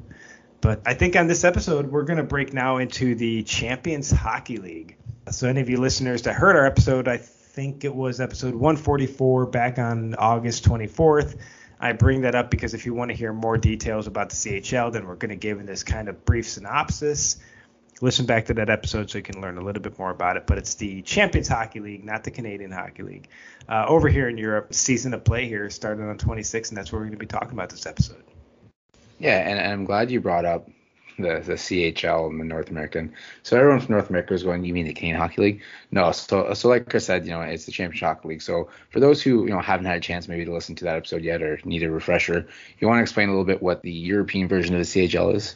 But 0.62 0.82
I 0.86 0.94
think 0.94 1.16
on 1.16 1.28
this 1.28 1.44
episode, 1.44 1.88
we're 1.88 2.04
going 2.04 2.18
to 2.18 2.24
break 2.24 2.54
now 2.54 2.78
into 2.78 3.16
the 3.16 3.44
Champions 3.44 4.12
Hockey 4.12 4.58
League. 4.58 4.98
So, 5.30 5.48
any 5.48 5.62
of 5.62 5.70
you 5.70 5.78
listeners 5.78 6.22
that 6.24 6.36
heard 6.36 6.56
our 6.56 6.66
episode, 6.66 7.08
I 7.08 7.18
think 7.18 7.84
it 7.84 7.94
was 7.94 8.20
episode 8.20 8.56
144 8.56 9.46
back 9.48 9.80
on 9.80 10.16
August 10.16 10.66
24th. 10.66 11.38
I 11.80 11.92
bring 11.92 12.22
that 12.22 12.34
up 12.34 12.50
because 12.50 12.74
if 12.74 12.86
you 12.86 12.94
want 12.94 13.12
to 13.12 13.18
hear 13.18 13.34
more 13.34 13.58
details 13.58 14.08
about 14.08 14.30
the 14.30 14.36
CHL, 14.36 14.92
then 14.92 15.06
we're 15.06 15.16
going 15.16 15.30
to 15.32 15.36
give 15.36 15.60
in 15.60 15.66
this 15.66 15.84
kind 15.84 16.08
of 16.08 16.24
brief 16.24 16.48
synopsis 16.48 17.38
listen 18.04 18.26
back 18.26 18.46
to 18.48 18.54
that 18.54 18.70
episode 18.70 19.10
so 19.10 19.18
you 19.18 19.24
can 19.24 19.42
learn 19.42 19.58
a 19.58 19.62
little 19.62 19.82
bit 19.82 19.98
more 19.98 20.12
about 20.12 20.36
it. 20.36 20.46
But 20.46 20.58
it's 20.58 20.76
the 20.76 21.02
Champions 21.04 21.48
Hockey 21.48 21.80
League, 21.80 22.04
not 22.04 22.26
the 22.26 22.32
Canadian 22.32 22.70
Hockey 22.70 23.02
League. 23.02 23.30
Uh, 23.68 23.86
over 23.88 24.10
here 24.10 24.28
in 24.28 24.38
Europe, 24.38 24.74
season 24.74 25.14
of 25.14 25.24
play 25.24 25.48
here 25.48 25.70
started 25.70 26.04
on 26.04 26.18
26, 26.18 26.70
and 26.70 26.78
that's 26.78 26.92
what 26.92 26.98
we're 26.98 27.06
going 27.06 27.14
to 27.14 27.18
be 27.18 27.26
talking 27.26 27.54
about 27.54 27.70
this 27.70 27.86
episode. 27.86 28.22
Yeah, 29.20 29.38
and, 29.38 29.58
and 29.58 29.72
I'm 29.72 29.86
glad 29.86 30.12
you 30.12 30.20
brought 30.20 30.44
up 30.44 30.68
the 31.18 31.42
the 31.46 31.54
CHL 31.54 32.30
and 32.30 32.42
the 32.42 32.46
North 32.46 32.70
American. 32.70 33.14
So 33.44 33.58
everyone 33.58 33.80
from 33.80 33.94
North 33.94 34.10
America 34.10 34.34
is 34.34 34.44
going, 34.44 34.66
you 34.66 34.74
mean 34.74 34.88
the 34.88 34.94
Canadian 34.94 35.22
Hockey 35.22 35.42
League? 35.42 35.62
No, 35.92 36.12
so 36.12 36.54
so 36.56 36.68
like 36.68 36.90
Chris 36.90 37.06
said, 37.06 37.26
you 37.26 37.32
know, 37.32 37.40
it's 37.40 37.66
the 37.66 37.72
Champions 37.72 38.02
Hockey 38.02 38.28
League. 38.28 38.42
So 38.42 38.68
for 38.90 39.00
those 39.00 39.22
who 39.22 39.44
you 39.44 39.52
know 39.52 39.62
haven't 39.62 39.86
had 39.86 39.98
a 39.98 40.02
chance 40.02 40.28
maybe 40.28 40.44
to 40.44 40.54
listen 40.54 40.76
to 40.76 40.86
that 40.86 40.98
episode 40.98 41.24
yet 41.24 41.42
or 41.42 41.58
need 41.64 41.84
a 41.84 41.90
refresher, 41.90 42.48
you 42.80 42.88
want 42.90 42.98
to 42.98 43.04
explain 43.04 43.30
a 43.30 43.32
little 43.32 43.46
bit 43.46 43.62
what 43.62 43.82
the 43.82 43.94
European 43.94 44.50
version 44.50 44.76
of 44.76 44.80
the 44.80 45.08
CHL 45.08 45.36
is? 45.36 45.56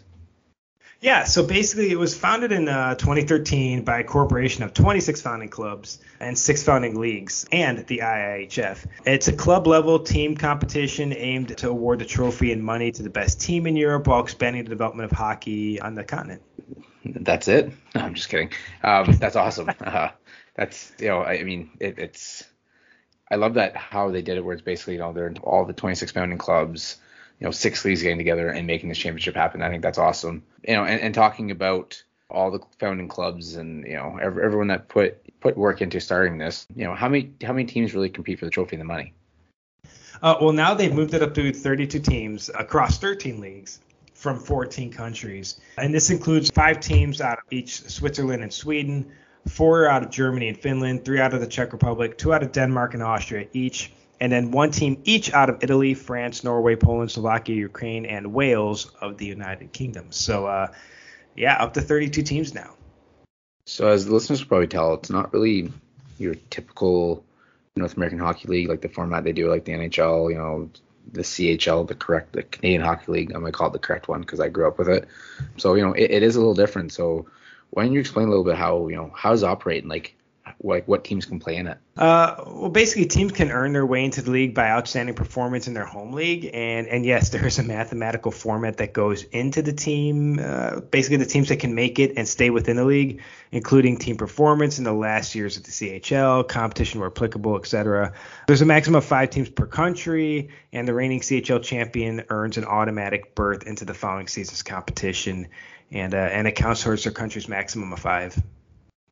Yeah, 0.99 1.25
so 1.25 1.43
basically 1.45 1.91
it 1.91 1.99
was 1.99 2.17
founded 2.17 2.51
in 2.51 2.67
uh, 2.67 2.95
2013 2.95 3.83
by 3.83 3.99
a 3.99 4.03
corporation 4.03 4.63
of 4.63 4.73
26 4.73 5.21
founding 5.21 5.49
clubs 5.49 5.99
and 6.19 6.35
six 6.35 6.63
founding 6.63 6.99
leagues 6.99 7.45
and 7.51 7.85
the 7.85 7.99
IIHF. 7.99 8.83
It's 9.05 9.27
a 9.27 9.33
club 9.33 9.67
level 9.67 9.99
team 9.99 10.35
competition 10.35 11.13
aimed 11.13 11.55
to 11.59 11.69
award 11.69 11.99
the 11.99 12.05
trophy 12.05 12.51
and 12.51 12.63
money 12.63 12.91
to 12.91 13.03
the 13.03 13.11
best 13.11 13.39
team 13.39 13.67
in 13.67 13.75
Europe 13.75 14.07
while 14.07 14.21
expanding 14.23 14.63
the 14.63 14.69
development 14.69 15.11
of 15.11 15.15
hockey 15.15 15.79
on 15.79 15.93
the 15.93 16.03
continent. 16.03 16.41
That's 17.05 17.47
it? 17.47 17.71
No, 17.93 18.01
I'm 18.01 18.15
just 18.15 18.29
kidding. 18.29 18.51
Um, 18.83 19.15
that's 19.19 19.35
awesome. 19.35 19.69
Uh, 19.79 20.09
that's, 20.55 20.91
you 20.97 21.07
know, 21.07 21.21
I 21.21 21.43
mean, 21.43 21.69
it, 21.79 21.99
it's, 21.99 22.43
I 23.29 23.35
love 23.35 23.53
that 23.53 23.75
how 23.75 24.09
they 24.09 24.23
did 24.23 24.37
it 24.37 24.43
where 24.43 24.55
it's 24.55 24.63
basically, 24.63 24.93
you 24.93 24.99
know, 24.99 25.13
they're 25.13 25.35
all 25.43 25.65
the 25.65 25.73
26 25.73 26.11
founding 26.11 26.39
clubs 26.39 26.97
you 27.39 27.45
know 27.45 27.51
six 27.51 27.85
leagues 27.85 28.01
getting 28.01 28.17
together 28.17 28.49
and 28.49 28.65
making 28.65 28.89
this 28.89 28.97
championship 28.97 29.35
happen. 29.35 29.61
I 29.61 29.69
think 29.69 29.83
that's 29.83 29.97
awesome. 29.97 30.43
You 30.67 30.75
know, 30.75 30.85
and, 30.85 30.99
and 31.01 31.13
talking 31.13 31.51
about 31.51 32.01
all 32.29 32.51
the 32.51 32.59
founding 32.79 33.07
clubs 33.07 33.55
and 33.55 33.85
you 33.85 33.95
know 33.95 34.17
everyone 34.21 34.67
that 34.67 34.89
put 34.89 35.21
put 35.39 35.57
work 35.57 35.81
into 35.81 35.99
starting 35.99 36.37
this. 36.37 36.67
You 36.75 36.85
know, 36.85 36.95
how 36.95 37.09
many 37.09 37.33
how 37.43 37.53
many 37.53 37.65
teams 37.65 37.93
really 37.93 38.09
compete 38.09 38.39
for 38.39 38.45
the 38.45 38.51
trophy 38.51 38.75
and 38.75 38.81
the 38.81 38.85
money? 38.85 39.13
Uh, 40.21 40.35
well, 40.41 40.51
now 40.51 40.73
they've 40.73 40.93
moved 40.93 41.13
it 41.13 41.21
up 41.21 41.33
to 41.35 41.53
32 41.53 41.99
teams 41.99 42.49
across 42.57 42.97
13 42.97 43.39
leagues 43.39 43.81
from 44.15 44.39
14 44.39 44.91
countries, 44.91 45.59
and 45.77 45.93
this 45.93 46.09
includes 46.09 46.49
five 46.49 46.79
teams 46.79 47.21
out 47.21 47.37
of 47.37 47.43
each 47.51 47.81
Switzerland 47.81 48.41
and 48.41 48.51
Sweden, 48.51 49.11
four 49.47 49.87
out 49.87 50.03
of 50.03 50.09
Germany 50.09 50.47
and 50.47 50.57
Finland, 50.57 51.05
three 51.05 51.19
out 51.19 51.35
of 51.35 51.39
the 51.39 51.45
Czech 51.45 51.71
Republic, 51.71 52.17
two 52.17 52.33
out 52.33 52.41
of 52.41 52.51
Denmark 52.51 52.95
and 52.95 53.03
Austria 53.03 53.47
each 53.53 53.91
and 54.19 54.31
then 54.31 54.51
one 54.51 54.71
team 54.71 55.01
each 55.03 55.31
out 55.33 55.49
of 55.49 55.63
Italy, 55.63 55.93
France, 55.93 56.43
Norway, 56.43 56.75
Poland, 56.75 57.11
Slovakia, 57.11 57.55
Ukraine, 57.55 58.05
and 58.05 58.33
Wales 58.33 58.91
of 59.01 59.17
the 59.17 59.25
United 59.25 59.71
Kingdom. 59.71 60.07
So, 60.11 60.47
uh, 60.47 60.73
yeah, 61.35 61.55
up 61.55 61.73
to 61.75 61.81
32 61.81 62.23
teams 62.23 62.53
now. 62.53 62.73
So, 63.65 63.87
as 63.87 64.05
the 64.05 64.13
listeners 64.13 64.43
probably 64.43 64.67
tell, 64.67 64.93
it's 64.95 65.09
not 65.09 65.33
really 65.33 65.71
your 66.17 66.35
typical 66.49 67.23
North 67.75 67.95
American 67.95 68.19
Hockey 68.19 68.47
League, 68.47 68.69
like 68.69 68.81
the 68.81 68.89
format 68.89 69.23
they 69.23 69.33
do, 69.33 69.49
like 69.49 69.65
the 69.65 69.73
NHL, 69.73 70.31
you 70.31 70.37
know, 70.37 70.69
the 71.11 71.21
CHL, 71.21 71.87
the 71.87 71.95
correct, 71.95 72.33
the 72.33 72.43
Canadian 72.43 72.81
Hockey 72.81 73.11
League. 73.11 73.31
I'm 73.31 73.41
gonna 73.41 73.51
call 73.51 73.67
it 73.67 73.73
the 73.73 73.79
correct 73.79 74.07
one 74.07 74.21
because 74.21 74.39
I 74.39 74.49
grew 74.49 74.67
up 74.67 74.77
with 74.77 74.89
it. 74.89 75.07
So 75.57 75.75
you 75.75 75.83
know, 75.83 75.93
it, 75.93 76.11
it 76.11 76.23
is 76.23 76.35
a 76.35 76.39
little 76.39 76.55
different. 76.55 76.91
So 76.91 77.27
why 77.69 77.83
don't 77.83 77.93
you 77.93 77.99
explain 77.99 78.27
a 78.27 78.29
little 78.29 78.43
bit 78.43 78.55
how 78.55 78.87
you 78.87 78.95
know 78.95 79.11
how 79.15 79.31
does 79.31 79.43
it 79.43 79.47
operate 79.47 79.83
and 79.83 79.89
like 79.89 80.15
like 80.61 80.87
what 80.87 81.03
teams 81.03 81.25
can 81.25 81.39
play 81.39 81.55
in 81.55 81.67
it? 81.67 81.77
Uh, 81.97 82.35
well, 82.45 82.69
basically, 82.69 83.05
teams 83.05 83.31
can 83.31 83.51
earn 83.51 83.73
their 83.73 83.85
way 83.85 84.05
into 84.05 84.21
the 84.21 84.29
league 84.29 84.53
by 84.53 84.69
outstanding 84.69 85.15
performance 85.15 85.67
in 85.67 85.73
their 85.73 85.85
home 85.85 86.13
league, 86.13 86.49
and 86.53 86.87
and 86.87 87.05
yes, 87.05 87.29
there 87.31 87.45
is 87.45 87.59
a 87.59 87.63
mathematical 87.63 88.31
format 88.31 88.77
that 88.77 88.93
goes 88.93 89.23
into 89.23 89.61
the 89.61 89.73
team. 89.73 90.39
Uh, 90.39 90.81
basically, 90.81 91.17
the 91.17 91.25
teams 91.25 91.49
that 91.49 91.57
can 91.57 91.73
make 91.73 91.99
it 91.99 92.13
and 92.17 92.27
stay 92.27 92.49
within 92.49 92.77
the 92.77 92.85
league, 92.85 93.21
including 93.51 93.97
team 93.97 94.17
performance 94.17 94.77
in 94.77 94.83
the 94.83 94.93
last 94.93 95.33
years 95.33 95.57
of 95.57 95.63
the 95.63 95.71
CHL, 95.71 96.47
competition 96.47 96.99
where 96.99 97.09
applicable, 97.09 97.57
etc. 97.57 98.13
There's 98.47 98.61
a 98.61 98.65
maximum 98.65 98.97
of 98.97 99.05
five 99.05 99.29
teams 99.29 99.49
per 99.49 99.65
country, 99.65 100.49
and 100.71 100.87
the 100.87 100.93
reigning 100.93 101.21
CHL 101.21 101.63
champion 101.63 102.23
earns 102.29 102.57
an 102.57 102.65
automatic 102.65 103.33
berth 103.35 103.63
into 103.63 103.85
the 103.85 103.93
following 103.93 104.27
season's 104.27 104.63
competition, 104.63 105.47
and 105.91 106.13
uh, 106.13 106.17
and 106.17 106.47
it 106.47 106.53
counts 106.53 106.83
towards 106.83 107.03
their 107.03 107.13
country's 107.13 107.47
maximum 107.47 107.91
of 107.93 107.99
five. 107.99 108.41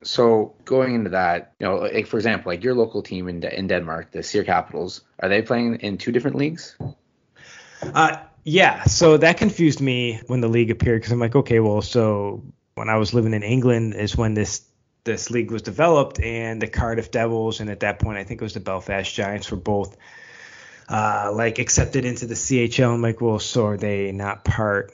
So 0.05 0.53
going 0.65 0.95
into 0.95 1.09
that, 1.11 1.53
you 1.59 1.67
know, 1.67 1.77
like 1.77 2.07
for 2.07 2.17
example, 2.17 2.51
like 2.51 2.63
your 2.63 2.75
local 2.75 3.01
team 3.01 3.27
in 3.27 3.43
in 3.43 3.67
Denmark, 3.67 4.11
the 4.11 4.19
Seier 4.19 4.45
Capitals, 4.45 5.01
are 5.19 5.29
they 5.29 5.41
playing 5.41 5.75
in 5.81 5.97
two 5.97 6.11
different 6.11 6.37
leagues? 6.37 6.77
Uh, 7.81 8.17
yeah. 8.43 8.83
So 8.83 9.17
that 9.17 9.37
confused 9.37 9.81
me 9.81 10.21
when 10.27 10.41
the 10.41 10.47
league 10.47 10.71
appeared 10.71 11.01
because 11.01 11.11
I'm 11.11 11.19
like, 11.19 11.35
okay, 11.35 11.59
well, 11.59 11.81
so 11.81 12.43
when 12.75 12.89
I 12.89 12.97
was 12.97 13.13
living 13.13 13.33
in 13.33 13.43
England 13.43 13.95
is 13.95 14.15
when 14.15 14.35
this 14.35 14.65
this 15.03 15.29
league 15.29 15.51
was 15.51 15.61
developed, 15.61 16.19
and 16.19 16.61
the 16.61 16.67
Cardiff 16.67 17.11
Devils 17.11 17.59
and 17.59 17.69
at 17.69 17.81
that 17.81 17.99
point 17.99 18.17
I 18.17 18.23
think 18.23 18.41
it 18.41 18.45
was 18.45 18.53
the 18.53 18.59
Belfast 18.59 19.13
Giants 19.13 19.49
were 19.51 19.57
both 19.57 19.97
uh, 20.87 21.31
like 21.33 21.57
accepted 21.57 22.05
into 22.05 22.27
the 22.27 22.35
CHL. 22.35 22.93
I'm 22.93 23.01
like, 23.01 23.21
well, 23.21 23.39
so 23.39 23.65
are 23.67 23.77
they 23.77 24.11
not 24.11 24.45
part 24.45 24.93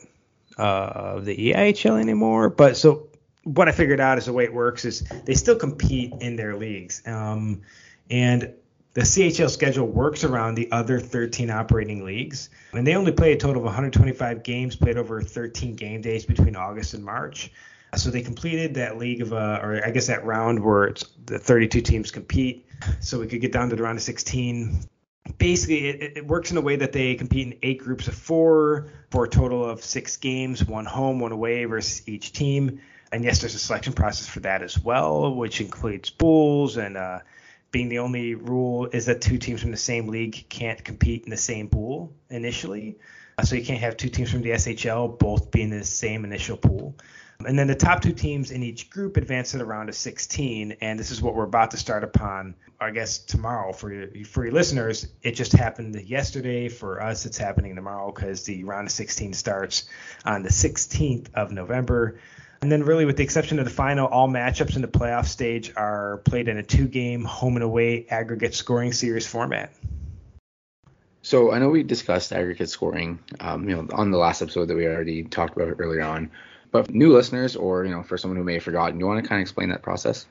uh, 0.58 1.16
of 1.18 1.26
the 1.26 1.36
EIHL 1.36 2.00
anymore? 2.00 2.50
But 2.50 2.78
so 2.78 3.10
what 3.44 3.68
I 3.68 3.72
figured 3.72 4.00
out 4.00 4.18
is 4.18 4.26
the 4.26 4.34
way 4.34 4.44
it 4.44 4.54
works 4.54 4.86
is 4.86 5.02
they 5.26 5.34
still 5.34 5.56
compete 5.56 6.14
in 6.20 6.36
their 6.36 6.56
leagues. 6.56 7.02
Um, 7.06 7.62
and 8.10 8.54
the 8.94 9.02
CHL 9.02 9.50
schedule 9.50 9.88
works 9.88 10.24
around 10.24 10.56
the 10.56 10.72
other 10.72 11.00
13 11.00 11.50
operating 11.50 12.04
leagues. 12.04 12.50
And 12.74 12.86
they 12.86 12.96
only 12.96 13.12
play 13.12 13.32
a 13.32 13.38
total 13.38 13.62
of 13.62 13.66
125 13.66 14.44
games, 14.44 14.76
played 14.76 14.98
over 14.98 15.22
13 15.22 15.76
game 15.76 16.02
days 16.02 16.26
between 16.26 16.56
August 16.56 16.94
and 16.94 17.04
March. 17.04 17.52
So 17.96 18.10
they 18.10 18.22
completed 18.22 18.76
that 18.76 18.98
league 18.98 19.22
of, 19.22 19.34
uh, 19.34 19.60
or 19.62 19.86
I 19.86 19.92
guess 19.92 20.08
that 20.08 20.24
round 20.26 20.64
where 20.64 20.94
the 21.26 21.40
32 21.40 21.82
teams 21.82 22.12
compete. 22.12 22.66
So 23.00 23.20
we 23.20 23.28
could 23.28 23.42
get 23.42 23.52
down 23.52 23.70
to 23.70 23.76
the 23.76 23.84
round 23.84 23.98
of 23.98 24.04
16. 24.04 24.86
Basically, 25.38 25.88
it, 25.88 26.18
it 26.18 26.28
works 26.28 26.52
in 26.52 26.58
a 26.58 26.62
way 26.62 26.76
that 26.78 26.94
they 26.94 27.16
compete 27.16 27.48
in 27.48 27.60
eight 27.64 27.80
groups 27.80 28.08
of 28.08 28.16
four 28.16 28.92
for 29.10 29.26
a 29.26 29.30
total 29.30 29.66
of 29.66 29.84
six 29.84 30.18
games, 30.18 30.66
one 30.66 30.86
home, 30.86 31.20
one 31.20 31.32
away 31.32 31.66
versus 31.66 32.08
each 32.08 32.32
team 32.34 32.80
and 33.12 33.24
yes, 33.24 33.40
there's 33.40 33.56
a 33.56 33.60
selection 33.60 33.94
process 33.94 34.28
for 34.28 34.40
that 34.42 34.62
as 34.62 34.80
well, 34.80 35.34
which 35.36 35.62
includes 35.62 36.10
pools 36.10 36.78
and 36.78 36.98
uh, 36.98 37.20
being 37.72 37.90
the 37.90 38.00
only 38.00 38.36
rule 38.36 38.88
is 38.88 39.06
that 39.06 39.22
two 39.22 39.38
teams 39.38 39.62
from 39.62 39.72
the 39.72 39.78
same 39.78 40.08
league 40.08 40.46
can't 40.50 40.84
compete 40.84 41.24
in 41.24 41.30
the 41.30 41.38
same 41.38 41.70
pool 41.70 42.14
initially. 42.30 42.98
Uh, 43.38 43.44
so 43.44 43.56
you 43.56 43.64
can't 43.66 43.80
have 43.80 43.98
two 43.98 44.10
teams 44.10 44.32
from 44.32 44.42
the 44.42 44.52
SHL 44.52 45.18
both 45.18 45.52
be 45.52 45.62
in 45.62 45.70
the 45.70 45.84
same 45.84 46.26
initial 46.26 46.58
pool. 46.58 46.96
And 47.46 47.58
then 47.58 47.68
the 47.68 47.76
top 47.76 48.02
two 48.02 48.12
teams 48.12 48.52
in 48.52 48.62
each 48.62 48.90
group 48.90 49.18
advance 49.18 49.52
to 49.52 49.58
the 49.58 49.66
round 49.66 49.90
of 49.90 49.96
16, 49.96 50.78
and 50.82 51.00
this 51.00 51.10
is 51.10 51.22
what 51.22 51.34
we're 51.34 51.46
about 51.46 51.72
to 51.72 51.78
start 51.78 52.04
upon. 52.04 52.56
I 52.80 52.92
guess 52.92 53.18
tomorrow 53.20 53.74
for 53.74 53.92
your, 53.92 54.26
for 54.26 54.44
your 54.44 54.54
listeners. 54.54 55.08
It 55.22 55.32
just 55.32 55.54
happened 55.54 55.96
yesterday. 55.96 56.68
For 56.68 57.02
us, 57.02 57.26
it's 57.26 57.38
happening 57.38 57.76
tomorrow 57.76 58.12
because 58.12 58.44
the 58.44 58.64
round 58.64 58.88
of 58.88 58.92
16 58.92 59.34
starts 59.34 59.86
on 60.26 60.44
the 60.44 60.50
16th 60.50 61.34
of 61.34 61.52
November. 61.52 62.20
And 62.62 62.72
then, 62.72 62.84
really, 62.84 63.06
with 63.06 63.18
the 63.18 63.24
exception 63.24 63.58
of 63.58 63.66
the 63.66 63.72
final, 63.72 64.06
all 64.08 64.30
matchups 64.30 64.76
in 64.76 64.84
the 64.84 64.88
playoff 64.88 65.26
stage 65.26 65.74
are 65.76 66.18
played 66.26 66.48
in 66.48 66.58
a 66.58 66.64
two-game 66.64 67.24
home 67.24 67.56
and 67.56 67.64
away 67.64 68.06
aggregate 68.08 68.54
scoring 68.54 68.94
series 68.94 69.26
format. 69.26 69.74
So 71.24 71.52
I 71.52 71.58
know 71.58 71.70
we 71.70 71.82
discussed 71.82 72.32
aggregate 72.32 72.70
scoring, 72.70 73.20
um, 73.40 73.68
you 73.68 73.76
know, 73.76 73.88
on 73.94 74.12
the 74.12 74.20
last 74.20 74.44
episode 74.44 74.68
that 74.68 74.76
we 74.76 74.86
already 74.86 75.24
talked 75.24 75.56
about 75.56 75.74
earlier 75.80 76.04
on. 76.04 76.30
But 76.70 76.92
new 76.92 77.12
listeners, 77.12 77.56
or 77.56 77.84
you 77.84 77.92
know, 77.92 78.04
for 78.04 78.18
someone 78.18 78.38
who 78.38 78.44
may 78.44 78.54
have 78.56 78.64
forgotten, 78.64 79.00
you 79.00 79.08
want 79.08 79.24
to 79.24 79.28
kind 79.28 79.40
of 79.40 79.44
explain 79.44 79.70
that 79.70 79.82
process? 79.82 80.28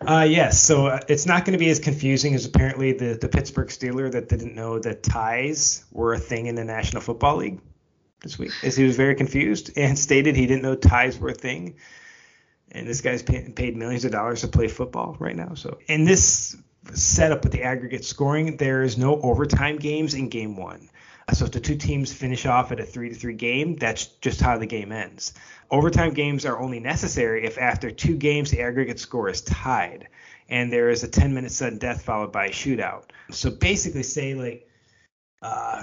Uh, 0.00 0.26
yes. 0.28 0.60
So 0.60 0.86
uh, 0.86 1.00
it's 1.06 1.26
not 1.26 1.44
going 1.44 1.52
to 1.52 1.58
be 1.58 1.70
as 1.70 1.78
confusing 1.78 2.34
as 2.34 2.46
apparently 2.46 2.92
the 2.92 3.18
the 3.20 3.28
Pittsburgh 3.28 3.68
Steeler 3.68 4.10
that 4.10 4.28
didn't 4.28 4.54
know 4.54 4.78
that 4.78 5.02
ties 5.02 5.84
were 5.92 6.14
a 6.14 6.18
thing 6.18 6.46
in 6.46 6.54
the 6.54 6.64
National 6.64 7.02
Football 7.02 7.36
League 7.36 7.60
this 8.22 8.38
week, 8.38 8.52
as 8.62 8.76
he 8.76 8.84
was 8.84 8.96
very 8.96 9.14
confused 9.14 9.70
and 9.76 9.98
stated 9.98 10.36
he 10.36 10.46
didn't 10.46 10.62
know 10.62 10.74
ties 10.74 11.18
were 11.18 11.30
a 11.30 11.34
thing. 11.34 11.76
And 12.70 12.86
this 12.88 13.02
guy's 13.02 13.22
pay, 13.22 13.50
paid 13.54 13.76
millions 13.76 14.04
of 14.04 14.12
dollars 14.12 14.40
to 14.40 14.48
play 14.48 14.68
football 14.68 15.16
right 15.18 15.36
now. 15.36 15.54
So 15.54 15.78
in 15.88 16.04
this 16.04 16.56
setup 16.94 17.42
with 17.44 17.52
the 17.52 17.62
aggregate 17.62 18.04
scoring, 18.04 18.56
there 18.56 18.82
is 18.82 18.96
no 18.96 19.20
overtime 19.20 19.76
games 19.76 20.14
in 20.14 20.28
game 20.28 20.56
one. 20.56 20.88
So 21.32 21.44
if 21.44 21.52
the 21.52 21.60
two 21.60 21.76
teams 21.76 22.12
finish 22.12 22.46
off 22.46 22.72
at 22.72 22.80
a 22.80 22.84
three 22.84 23.08
to 23.10 23.14
three 23.14 23.34
game, 23.34 23.76
that's 23.76 24.06
just 24.06 24.40
how 24.40 24.58
the 24.58 24.66
game 24.66 24.90
ends. 24.90 25.34
Overtime 25.70 26.14
games 26.14 26.44
are 26.44 26.58
only 26.58 26.80
necessary 26.80 27.44
if 27.44 27.58
after 27.58 27.90
two 27.90 28.16
games 28.16 28.50
the 28.50 28.60
aggregate 28.60 28.98
score 28.98 29.28
is 29.28 29.40
tied 29.40 30.08
and 30.48 30.72
there 30.72 30.90
is 30.90 31.02
a 31.02 31.08
10 31.08 31.32
minute 31.32 31.50
sudden 31.52 31.78
death 31.78 32.02
followed 32.02 32.32
by 32.32 32.46
a 32.46 32.50
shootout. 32.50 33.04
So 33.30 33.50
basically, 33.50 34.02
say 34.02 34.34
like 34.34 34.68
uh, 35.40 35.82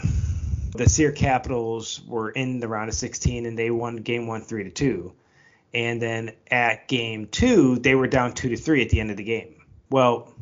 the 0.71 0.85
Seier 0.85 1.15
Capitals 1.15 2.01
were 2.07 2.29
in 2.29 2.59
the 2.59 2.67
round 2.67 2.89
of 2.89 2.95
16 2.95 3.45
and 3.45 3.57
they 3.57 3.71
won 3.71 3.97
game 3.97 4.27
one 4.27 4.41
three 4.41 4.63
to 4.63 4.69
two, 4.69 5.13
and 5.73 6.01
then 6.01 6.31
at 6.49 6.87
game 6.87 7.27
two 7.27 7.77
they 7.79 7.95
were 7.95 8.07
down 8.07 8.33
two 8.33 8.49
to 8.49 8.57
three 8.57 8.81
at 8.81 8.89
the 8.89 8.99
end 8.99 9.11
of 9.11 9.17
the 9.17 9.23
game. 9.23 9.55
Well, 9.89 10.33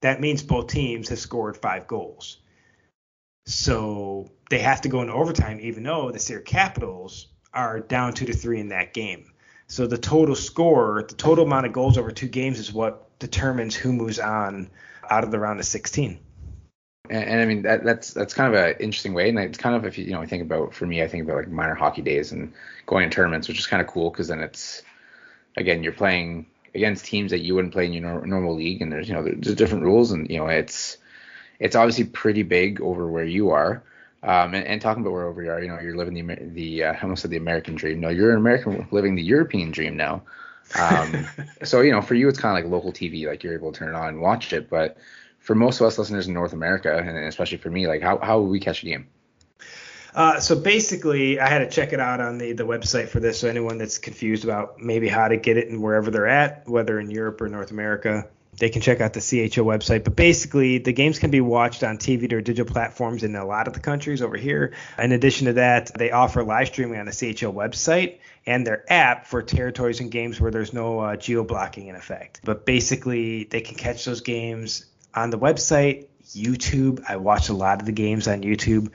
that 0.00 0.20
means 0.20 0.42
both 0.42 0.68
teams 0.68 1.08
have 1.10 1.18
scored 1.18 1.56
five 1.56 1.86
goals, 1.86 2.38
so 3.46 4.30
they 4.50 4.58
have 4.58 4.80
to 4.82 4.88
go 4.88 5.02
into 5.02 5.12
overtime, 5.12 5.60
even 5.60 5.82
though 5.82 6.10
the 6.10 6.18
Seier 6.18 6.44
Capitals 6.44 7.28
are 7.52 7.80
down 7.80 8.14
two 8.14 8.26
to 8.26 8.32
three 8.32 8.60
in 8.60 8.68
that 8.68 8.94
game. 8.94 9.32
So 9.66 9.86
the 9.86 9.98
total 9.98 10.34
score, 10.34 11.04
the 11.08 11.14
total 11.14 11.44
amount 11.44 11.66
of 11.66 11.72
goals 11.72 11.98
over 11.98 12.10
two 12.10 12.28
games, 12.28 12.58
is 12.58 12.72
what 12.72 13.18
determines 13.18 13.74
who 13.74 13.92
moves 13.92 14.18
on 14.18 14.70
out 15.08 15.24
of 15.24 15.30
the 15.30 15.38
round 15.38 15.60
of 15.60 15.66
16 15.66 16.18
and, 17.10 17.24
and 17.24 17.40
I 17.40 17.46
mean 17.46 17.62
that 17.62 17.84
that's 17.84 18.12
that's 18.12 18.34
kind 18.34 18.54
of 18.54 18.60
an 18.60 18.76
interesting 18.80 19.14
way, 19.14 19.28
and 19.28 19.38
it's 19.38 19.58
kind 19.58 19.74
of 19.74 19.84
if 19.84 19.98
you 19.98 20.04
you 20.04 20.12
know 20.12 20.24
think 20.26 20.42
about 20.42 20.74
for 20.74 20.86
me, 20.86 21.02
I 21.02 21.08
think 21.08 21.24
about 21.24 21.36
like 21.36 21.48
minor 21.48 21.74
hockey 21.74 22.02
days 22.02 22.32
and 22.32 22.52
going 22.86 23.08
to 23.08 23.14
tournaments, 23.14 23.48
which 23.48 23.58
is 23.58 23.66
kind 23.66 23.80
of 23.80 23.88
cool 23.88 24.10
because 24.10 24.28
then 24.28 24.40
it's 24.40 24.82
again 25.56 25.82
you're 25.82 25.92
playing 25.92 26.46
against 26.74 27.04
teams 27.04 27.30
that 27.32 27.40
you 27.40 27.54
wouldn't 27.54 27.72
play 27.72 27.86
in 27.86 27.92
your 27.92 28.26
normal 28.26 28.54
league, 28.54 28.82
and 28.82 28.92
there's 28.92 29.08
you 29.08 29.14
know 29.14 29.22
there's 29.22 29.56
different 29.56 29.84
rules, 29.84 30.12
and 30.12 30.30
you 30.30 30.38
know 30.38 30.46
it's 30.46 30.98
it's 31.58 31.76
obviously 31.76 32.04
pretty 32.04 32.42
big 32.42 32.80
over 32.80 33.08
where 33.08 33.24
you 33.24 33.50
are. 33.50 33.82
Um, 34.24 34.54
and, 34.54 34.64
and, 34.64 34.80
talking 34.80 35.02
about 35.02 35.14
where 35.14 35.26
over 35.26 35.42
you 35.42 35.50
are, 35.50 35.60
you 35.60 35.66
know, 35.66 35.80
you're 35.80 35.96
living 35.96 36.14
the 36.14 36.36
the 36.36 36.84
uh, 36.84 36.92
I 36.92 37.00
almost 37.00 37.22
said 37.22 37.32
the 37.32 37.36
American 37.36 37.74
dream. 37.74 37.98
No, 37.98 38.08
you're 38.08 38.30
an 38.30 38.36
American 38.36 38.86
living 38.92 39.16
the 39.16 39.22
European 39.22 39.72
dream 39.72 39.96
now. 39.96 40.22
Um, 40.78 41.26
so 41.64 41.80
you 41.80 41.90
know, 41.90 42.00
for 42.00 42.14
you, 42.14 42.28
it's 42.28 42.38
kind 42.38 42.56
of 42.56 42.64
like 42.64 42.70
local 42.72 42.92
TV, 42.92 43.26
like 43.26 43.42
you're 43.42 43.54
able 43.54 43.72
to 43.72 43.78
turn 43.80 43.88
it 43.88 43.96
on 43.96 44.08
and 44.08 44.20
watch 44.20 44.52
it. 44.52 44.70
But 44.70 44.96
for 45.42 45.54
most 45.54 45.80
of 45.80 45.86
us 45.86 45.98
listeners 45.98 46.28
in 46.28 46.34
North 46.34 46.52
America, 46.52 46.96
and 46.96 47.18
especially 47.18 47.58
for 47.58 47.70
me, 47.70 47.86
like 47.86 48.00
how 48.00 48.18
how 48.18 48.40
would 48.40 48.50
we 48.50 48.60
catch 48.60 48.82
a 48.82 48.86
game? 48.86 49.08
Uh, 50.14 50.38
so 50.38 50.54
basically, 50.54 51.40
I 51.40 51.48
had 51.48 51.58
to 51.60 51.70
check 51.70 51.92
it 51.92 52.00
out 52.00 52.20
on 52.20 52.38
the, 52.38 52.52
the 52.52 52.64
website 52.64 53.08
for 53.08 53.18
this. 53.18 53.40
So 53.40 53.48
anyone 53.48 53.78
that's 53.78 53.98
confused 53.98 54.44
about 54.44 54.78
maybe 54.78 55.08
how 55.08 55.28
to 55.28 55.38
get 55.38 55.56
it 55.56 55.68
and 55.68 55.82
wherever 55.82 56.10
they're 56.10 56.28
at, 56.28 56.68
whether 56.68 57.00
in 57.00 57.10
Europe 57.10 57.40
or 57.40 57.48
North 57.48 57.70
America, 57.70 58.28
they 58.58 58.68
can 58.68 58.82
check 58.82 59.00
out 59.00 59.14
the 59.14 59.20
CHL 59.20 59.64
website. 59.64 60.04
But 60.04 60.14
basically, 60.14 60.78
the 60.78 60.92
games 60.92 61.18
can 61.18 61.30
be 61.30 61.40
watched 61.40 61.82
on 61.82 61.96
TV 61.96 62.30
or 62.30 62.42
digital 62.42 62.70
platforms 62.70 63.22
in 63.24 63.34
a 63.34 63.46
lot 63.46 63.68
of 63.68 63.72
the 63.72 63.80
countries 63.80 64.20
over 64.20 64.36
here. 64.36 64.74
In 64.98 65.12
addition 65.12 65.46
to 65.46 65.54
that, 65.54 65.90
they 65.96 66.10
offer 66.10 66.44
live 66.44 66.68
streaming 66.68 67.00
on 67.00 67.06
the 67.06 67.12
CHL 67.12 67.54
website 67.54 68.18
and 68.44 68.66
their 68.66 68.84
app 68.92 69.26
for 69.26 69.42
territories 69.42 70.00
and 70.00 70.10
games 70.10 70.40
where 70.40 70.50
there's 70.50 70.74
no 70.74 71.00
uh, 71.00 71.16
geo 71.16 71.42
blocking 71.42 71.86
in 71.86 71.96
effect. 71.96 72.42
But 72.44 72.66
basically, 72.66 73.44
they 73.44 73.62
can 73.62 73.76
catch 73.76 74.04
those 74.04 74.20
games 74.20 74.84
on 75.14 75.30
the 75.30 75.38
website, 75.38 76.06
YouTube. 76.24 77.04
I 77.08 77.16
watch 77.16 77.48
a 77.48 77.54
lot 77.54 77.80
of 77.80 77.86
the 77.86 77.92
games 77.92 78.28
on 78.28 78.42
YouTube, 78.42 78.90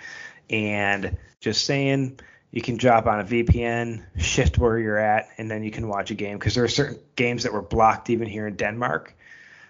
and 0.49 1.17
just 1.39 1.65
saying, 1.65 2.19
you 2.51 2.61
can 2.61 2.77
drop 2.77 3.05
on 3.07 3.19
a 3.19 3.23
VPN, 3.23 4.03
shift 4.17 4.57
where 4.57 4.79
you're 4.79 4.97
at, 4.97 5.29
and 5.37 5.51
then 5.51 5.63
you 5.63 5.71
can 5.71 5.87
watch 5.87 6.11
a 6.11 6.15
game 6.15 6.37
because 6.37 6.55
there 6.55 6.63
are 6.63 6.69
certain 6.69 6.99
games 7.15 7.43
that 7.43 7.53
were 7.53 7.61
blocked 7.61 8.09
even 8.09 8.27
here 8.27 8.47
in 8.47 8.55
Denmark. 8.55 9.13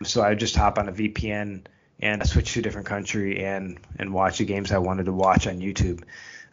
So 0.04 0.22
I 0.22 0.30
would 0.30 0.39
just 0.39 0.56
hop 0.56 0.77
on 0.77 0.88
a 0.88 0.92
VPN 0.92 1.66
and 2.00 2.27
switch 2.27 2.54
to 2.54 2.60
a 2.60 2.62
different 2.62 2.88
country 2.88 3.44
and 3.44 3.80
and 3.98 4.13
watch 4.13 4.38
the 4.38 4.46
games 4.46 4.72
I 4.72 4.77
wanted 4.77 5.06
to 5.06 5.13
watch 5.13 5.48
on 5.48 5.60
YouTube. 5.60 6.04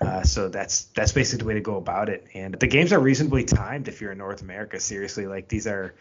Uh, 0.00 0.22
so 0.22 0.48
that's 0.48 0.84
that's 0.86 1.12
basically 1.12 1.42
the 1.42 1.48
way 1.48 1.54
to 1.54 1.60
go 1.60 1.76
about 1.76 2.08
it. 2.08 2.26
And 2.34 2.54
the 2.54 2.66
games 2.66 2.92
are 2.92 2.98
reasonably 2.98 3.44
timed 3.44 3.88
if 3.88 4.00
you're 4.00 4.12
in 4.12 4.18
North 4.18 4.40
America. 4.42 4.80
Seriously, 4.80 5.26
like 5.26 5.48
these 5.48 5.66
are 5.66 5.94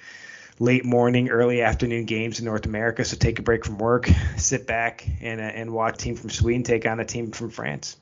late 0.59 0.85
morning, 0.85 1.29
early 1.29 1.61
afternoon 1.61 2.05
games 2.05 2.39
in 2.39 2.45
North 2.45 2.65
America. 2.65 3.03
So 3.05 3.17
take 3.17 3.39
a 3.39 3.41
break 3.41 3.65
from 3.65 3.77
work, 3.77 4.09
sit 4.37 4.67
back, 4.67 5.07
and 5.21 5.39
uh, 5.39 5.43
and 5.43 5.71
watch 5.71 5.95
a 5.95 5.97
team 5.97 6.15
from 6.15 6.29
Sweden 6.29 6.63
take 6.63 6.85
on 6.85 6.99
a 6.99 7.05
team 7.05 7.31
from 7.31 7.49
France. 7.49 7.97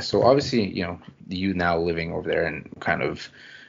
So 0.00 0.22
obviously, 0.22 0.66
you 0.66 0.82
know, 0.82 1.00
you 1.28 1.54
now 1.54 1.78
living 1.78 2.12
over 2.12 2.28
there 2.28 2.46
and 2.46 2.68
kind 2.80 3.02
of 3.02 3.28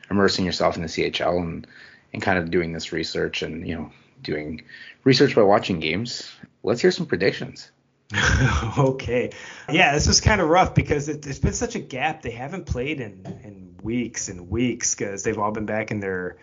immersing 0.10 0.46
yourself 0.46 0.75
in 0.75 0.82
the 0.82 0.88
CHL 0.88 1.38
and 1.38 1.68
and 2.13 2.22
kind 2.22 2.39
of 2.39 2.50
doing 2.51 2.72
this 2.72 2.92
research 2.92 3.42
and 3.42 3.68
you 3.68 3.75
know 3.75 3.92
doing 4.22 4.63
research 5.04 5.36
by 5.36 5.44
watching 5.44 5.80
games. 5.80 6.32
Let's 6.63 6.82
hear 6.82 6.92
some 6.92 7.06
predictions. 7.06 7.72
okay. 8.77 9.32
Yeah, 9.72 9.94
this 9.94 10.08
was 10.08 10.22
kind 10.22 10.42
of 10.42 10.50
rough 10.50 10.75
because 10.75 11.10
it, 11.10 11.25
has 11.25 11.39
been 11.39 11.54
such 11.54 11.75
a 11.75 11.80
gap. 11.80 12.22
They 12.22 12.32
haven't 12.32 12.65
played 12.65 13.00
in, 13.00 13.25
in 13.44 13.75
weeks 13.82 14.30
and 14.30 14.50
weeks 14.50 14.96
because 14.96 15.24
they've 15.24 15.38
all 15.38 15.51
been 15.51 15.65
back 15.65 15.92
in 15.92 16.00
their, 16.00 16.38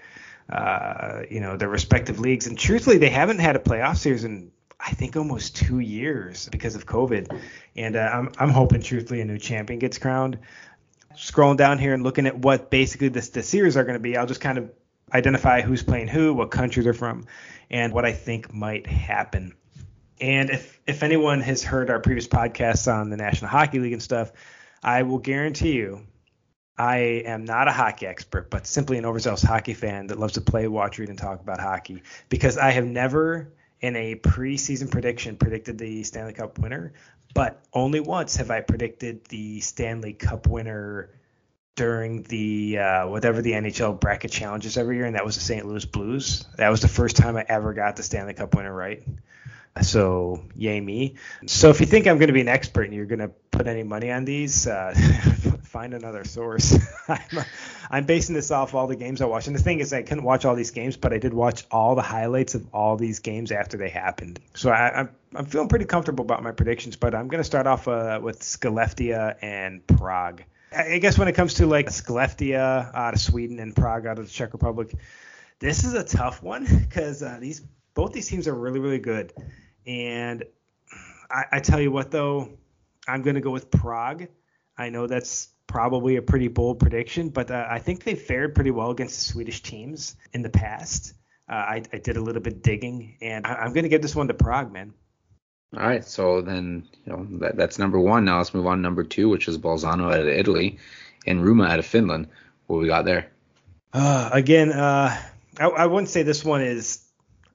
uh, 0.48 1.22
you 1.30 1.40
know, 1.40 1.56
their 1.56 1.68
respective 1.68 2.20
leagues. 2.20 2.46
And 2.46 2.58
truthfully, 2.58 2.98
they 2.98 3.10
haven't 3.10 3.38
had 3.38 3.56
a 3.56 3.58
playoff 3.58 3.96
series 3.96 4.24
in 4.24 4.52
I 4.84 4.90
think 4.92 5.16
almost 5.16 5.56
two 5.56 5.78
years 5.78 6.48
because 6.48 6.74
of 6.74 6.86
COVID. 6.86 7.40
And 7.76 7.96
uh, 7.96 8.10
I'm 8.12 8.32
I'm 8.38 8.50
hoping, 8.50 8.82
truthfully, 8.82 9.20
a 9.20 9.24
new 9.24 9.38
champion 9.38 9.78
gets 9.78 9.98
crowned. 9.98 10.38
Scrolling 11.14 11.58
down 11.58 11.78
here 11.78 11.92
and 11.92 12.02
looking 12.02 12.26
at 12.26 12.38
what 12.38 12.70
basically 12.70 13.08
this 13.08 13.28
the 13.28 13.42
series 13.42 13.76
are 13.76 13.84
going 13.84 13.94
to 13.94 14.00
be, 14.00 14.16
I'll 14.16 14.26
just 14.26 14.40
kind 14.40 14.58
of 14.58 14.70
identify 15.12 15.60
who's 15.60 15.82
playing 15.82 16.08
who, 16.08 16.32
what 16.32 16.50
country 16.50 16.82
they're 16.82 16.94
from, 16.94 17.26
and 17.70 17.92
what 17.92 18.04
I 18.04 18.12
think 18.12 18.52
might 18.52 18.86
happen. 18.86 19.54
And 20.20 20.50
if 20.50 20.80
if 20.86 21.02
anyone 21.02 21.40
has 21.42 21.62
heard 21.62 21.90
our 21.90 22.00
previous 22.00 22.26
podcasts 22.26 22.92
on 22.92 23.10
the 23.10 23.16
National 23.16 23.50
Hockey 23.50 23.78
League 23.78 23.92
and 23.92 24.02
stuff, 24.02 24.32
I 24.82 25.02
will 25.02 25.18
guarantee 25.18 25.72
you 25.72 26.06
I 26.78 26.96
am 27.26 27.44
not 27.44 27.68
a 27.68 27.72
hockey 27.72 28.06
expert, 28.06 28.50
but 28.50 28.66
simply 28.66 28.98
an 28.98 29.04
overzealous 29.04 29.42
hockey 29.42 29.74
fan 29.74 30.06
that 30.08 30.18
loves 30.18 30.34
to 30.34 30.40
play, 30.40 30.66
watch, 30.68 30.98
read, 30.98 31.10
and 31.10 31.18
talk 31.18 31.40
about 31.40 31.60
hockey. 31.60 32.02
Because 32.28 32.56
I 32.56 32.70
have 32.70 32.86
never, 32.86 33.52
in 33.80 33.94
a 33.96 34.14
preseason 34.16 34.90
prediction, 34.90 35.36
predicted 35.36 35.78
the 35.78 36.02
Stanley 36.02 36.32
Cup 36.32 36.58
winner, 36.58 36.94
but 37.34 37.62
only 37.72 38.00
once 38.00 38.36
have 38.36 38.50
I 38.50 38.60
predicted 38.60 39.24
the 39.26 39.60
Stanley 39.60 40.12
Cup 40.14 40.46
winner 40.46 41.10
during 41.74 42.22
the 42.24 42.78
uh, 42.78 43.08
whatever 43.08 43.40
the 43.42 43.52
NHL 43.52 43.98
bracket 43.98 44.30
challenges 44.30 44.76
every 44.76 44.96
year, 44.96 45.06
and 45.06 45.16
that 45.16 45.24
was 45.24 45.36
the 45.36 45.40
St. 45.40 45.66
Louis 45.66 45.84
Blues. 45.84 46.46
That 46.56 46.68
was 46.68 46.80
the 46.80 46.88
first 46.88 47.16
time 47.16 47.36
I 47.36 47.44
ever 47.48 47.72
got 47.72 47.96
the 47.96 48.02
Stanley 48.02 48.34
Cup 48.34 48.54
winner 48.54 48.74
right. 48.74 49.02
So 49.80 50.44
yay 50.54 50.80
me. 50.80 51.16
So 51.46 51.70
if 51.70 51.80
you 51.80 51.86
think 51.86 52.06
I'm 52.06 52.18
going 52.18 52.26
to 52.26 52.34
be 52.34 52.42
an 52.42 52.48
expert 52.48 52.82
and 52.82 52.94
you're 52.94 53.06
going 53.06 53.20
to 53.20 53.30
put 53.50 53.66
any 53.66 53.82
money 53.82 54.12
on 54.12 54.26
these, 54.26 54.66
uh, 54.66 54.94
find 55.72 55.94
another 55.94 56.22
source. 56.22 56.78
I'm, 57.08 57.44
I'm, 57.90 58.04
basing 58.04 58.34
this 58.34 58.50
off 58.50 58.74
all 58.74 58.86
the 58.86 58.94
games 58.94 59.22
I 59.22 59.24
watched. 59.24 59.46
And 59.46 59.56
the 59.56 59.62
thing 59.62 59.80
is, 59.80 59.92
I 59.92 60.02
couldn't 60.02 60.22
watch 60.22 60.44
all 60.44 60.54
these 60.54 60.70
games, 60.70 60.98
but 60.98 61.14
I 61.14 61.18
did 61.18 61.32
watch 61.32 61.64
all 61.70 61.94
the 61.94 62.02
highlights 62.02 62.54
of 62.54 62.66
all 62.74 62.96
these 62.96 63.20
games 63.20 63.50
after 63.50 63.78
they 63.78 63.88
happened. 63.88 64.38
So 64.54 64.70
I, 64.70 65.00
am 65.00 65.08
I'm, 65.32 65.38
I'm 65.38 65.46
feeling 65.46 65.68
pretty 65.68 65.86
comfortable 65.86 66.24
about 66.24 66.42
my 66.42 66.52
predictions. 66.52 66.96
But 66.96 67.14
I'm 67.14 67.28
going 67.28 67.40
to 67.40 67.44
start 67.44 67.66
off 67.66 67.88
uh, 67.88 68.20
with 68.22 68.40
Skellefteå 68.40 69.36
and 69.40 69.84
Prague. 69.86 70.42
I 70.76 70.98
guess 70.98 71.18
when 71.18 71.28
it 71.28 71.32
comes 71.32 71.54
to 71.54 71.66
like 71.66 71.88
Skellefteå 71.88 72.94
out 72.94 73.14
of 73.14 73.20
Sweden 73.20 73.58
and 73.58 73.74
Prague 73.74 74.06
out 74.06 74.18
of 74.18 74.26
the 74.26 74.30
Czech 74.30 74.52
Republic, 74.52 74.94
this 75.58 75.84
is 75.84 75.94
a 75.94 76.04
tough 76.04 76.42
one 76.42 76.66
because 76.66 77.22
uh, 77.22 77.38
these 77.40 77.62
both 77.94 78.12
these 78.12 78.28
teams 78.28 78.46
are 78.46 78.54
really 78.54 78.78
really 78.78 78.98
good. 78.98 79.32
And 79.86 80.44
I, 81.30 81.44
I 81.52 81.60
tell 81.60 81.80
you 81.80 81.90
what 81.90 82.10
though, 82.10 82.50
I'm 83.08 83.22
going 83.22 83.36
to 83.36 83.40
go 83.40 83.50
with 83.50 83.70
Prague. 83.70 84.28
I 84.76 84.88
know 84.88 85.06
that's 85.06 85.48
probably 85.72 86.16
a 86.16 86.22
pretty 86.22 86.48
bold 86.48 86.78
prediction, 86.78 87.30
but 87.30 87.50
uh, 87.50 87.66
I 87.68 87.78
think 87.78 88.04
they 88.04 88.14
fared 88.14 88.54
pretty 88.54 88.70
well 88.70 88.90
against 88.90 89.14
the 89.18 89.32
Swedish 89.32 89.62
teams 89.62 90.16
in 90.34 90.42
the 90.42 90.50
past. 90.50 91.14
Uh, 91.50 91.54
I, 91.54 91.82
I, 91.90 91.98
did 91.98 92.18
a 92.18 92.20
little 92.20 92.42
bit 92.42 92.62
digging, 92.62 93.16
and 93.22 93.46
I, 93.46 93.64
am 93.64 93.72
going 93.72 93.84
to 93.84 93.88
give 93.88 94.02
this 94.02 94.14
one 94.14 94.28
to 94.28 94.34
Prague, 94.34 94.70
man. 94.70 94.92
All 95.74 95.82
right, 95.82 96.04
so 96.04 96.42
then 96.42 96.86
you 97.06 97.12
know 97.12 97.26
that, 97.40 97.56
that's 97.56 97.78
number 97.78 97.98
one. 97.98 98.26
Now 98.26 98.36
let's 98.36 98.52
move 98.52 98.66
on 98.66 98.76
to 98.76 98.82
number 98.82 99.02
two, 99.02 99.30
which 99.30 99.48
is 99.48 99.56
Bolzano 99.56 100.12
out 100.12 100.20
of 100.20 100.28
Italy 100.28 100.78
and 101.26 101.40
Rauma 101.40 101.70
out 101.70 101.78
of 101.78 101.86
Finland. 101.86 102.28
What 102.66 102.78
we 102.78 102.86
got 102.86 103.06
there? 103.06 103.30
Uh, 103.94 104.28
again, 104.30 104.72
uh, 104.72 105.18
I, 105.58 105.64
I, 105.64 105.86
wouldn't 105.86 106.10
say 106.10 106.22
this 106.22 106.44
one 106.44 106.60
is 106.60 107.02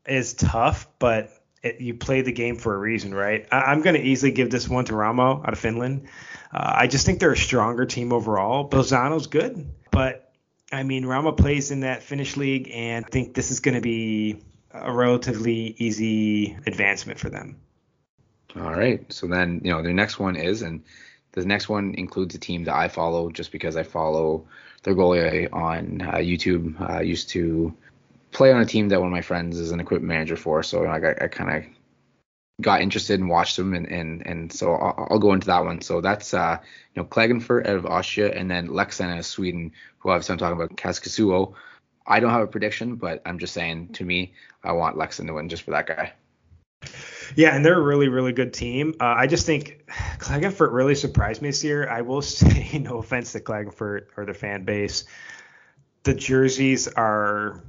is 0.07 0.33
tough, 0.33 0.87
but 0.97 1.29
it, 1.61 1.79
you 1.79 1.93
play 1.93 2.21
the 2.21 2.31
game 2.31 2.55
for 2.55 2.73
a 2.73 2.77
reason, 2.79 3.13
right? 3.13 3.47
I, 3.51 3.71
am 3.71 3.83
going 3.83 3.95
to 3.95 4.01
easily 4.01 4.31
give 4.31 4.49
this 4.49 4.67
one 4.67 4.85
to 4.85 4.93
Rauma 4.93 5.45
out 5.45 5.53
of 5.53 5.59
Finland. 5.59 6.07
Uh, 6.53 6.73
I 6.75 6.87
just 6.87 7.05
think 7.05 7.19
they're 7.19 7.31
a 7.31 7.37
stronger 7.37 7.85
team 7.85 8.13
overall. 8.13 8.69
Bolzano's 8.69 9.27
good, 9.27 9.69
but 9.91 10.31
I 10.71 10.83
mean 10.83 11.03
Rauma 11.03 11.35
plays 11.35 11.71
in 11.71 11.81
that 11.81 12.03
Finnish 12.03 12.37
league, 12.37 12.69
and 12.73 13.05
I 13.05 13.09
think 13.09 13.33
this 13.33 13.51
is 13.51 13.59
going 13.59 13.75
to 13.75 13.81
be 13.81 14.41
a 14.71 14.91
relatively 14.91 15.75
easy 15.77 16.57
advancement 16.65 17.19
for 17.19 17.29
them. 17.29 17.57
All 18.55 18.71
right. 18.71 19.11
So 19.11 19.27
then, 19.27 19.61
you 19.63 19.71
know, 19.71 19.81
the 19.81 19.93
next 19.93 20.19
one 20.19 20.35
is, 20.35 20.61
and 20.61 20.83
the 21.33 21.45
next 21.45 21.69
one 21.69 21.93
includes 21.95 22.33
a 22.35 22.39
team 22.39 22.63
that 22.65 22.75
I 22.75 22.87
follow 22.87 23.29
just 23.29 23.51
because 23.51 23.77
I 23.77 23.83
follow 23.83 24.47
their 24.83 24.95
goalie 24.95 25.51
on 25.53 26.01
uh, 26.01 26.15
YouTube. 26.15 26.79
I 26.81 27.01
used 27.01 27.29
to 27.29 27.75
play 28.31 28.51
on 28.51 28.61
a 28.61 28.65
team 28.65 28.89
that 28.89 28.99
one 28.99 29.07
of 29.07 29.13
my 29.13 29.21
friends 29.21 29.59
is 29.59 29.71
an 29.71 29.79
equipment 29.79 30.09
manager 30.09 30.37
for, 30.37 30.63
so 30.63 30.85
I, 30.85 31.23
I 31.23 31.27
kind 31.27 31.57
of 31.57 31.71
got 32.61 32.81
interested 32.81 33.19
and 33.19 33.29
watched 33.29 33.57
them, 33.57 33.73
and 33.73 33.87
and 33.87 34.25
and 34.25 34.51
so 34.51 34.73
I'll, 34.73 35.07
I'll, 35.11 35.19
go 35.19 35.33
into 35.33 35.47
that 35.47 35.63
one. 35.63 35.81
So 35.81 36.01
that's 36.01 36.33
uh, 36.33 36.57
you 36.93 37.01
know 37.01 37.07
Klagenfurt 37.07 37.67
out 37.67 37.75
of 37.75 37.85
Austria, 37.85 38.31
and 38.33 38.49
then 38.49 38.69
Leksand 38.69 39.11
out 39.11 39.19
of 39.19 39.25
Sweden, 39.25 39.71
who 39.99 40.09
obviously 40.09 40.33
I'm 40.33 40.39
talking 40.39 40.59
about 40.59 40.75
Kaskisuo. 40.75 41.53
I 42.05 42.19
don't 42.19 42.31
have 42.31 42.41
a 42.41 42.47
prediction, 42.47 42.95
but 42.95 43.21
I'm 43.25 43.37
just 43.37 43.53
saying 43.53 43.89
to 43.93 44.05
me, 44.05 44.33
I 44.63 44.71
want 44.71 44.97
Leksand 44.97 45.27
to 45.27 45.33
win 45.33 45.49
just 45.49 45.63
for 45.63 45.71
that 45.71 45.87
guy. 45.87 46.13
Yeah, 47.35 47.55
and 47.55 47.65
they're 47.65 47.77
a 47.77 47.81
really, 47.81 48.07
really 48.07 48.31
good 48.31 48.53
team. 48.53 48.95
Uh, 49.01 49.13
I 49.17 49.27
just 49.27 49.45
think 49.45 49.83
Klagenfurt 50.17 50.71
really 50.71 50.95
surprised 50.95 51.41
me 51.41 51.49
this 51.49 51.63
year. 51.63 51.89
I 51.89 52.01
will 52.01 52.21
say, 52.21 52.79
no 52.79 52.99
offense 52.99 53.33
to 53.33 53.41
Klagenfurt 53.41 54.05
or 54.15 54.25
their 54.25 54.33
fan 54.33 54.63
base, 54.63 55.03
the 56.03 56.13
jerseys 56.13 56.87
are, 56.87 57.61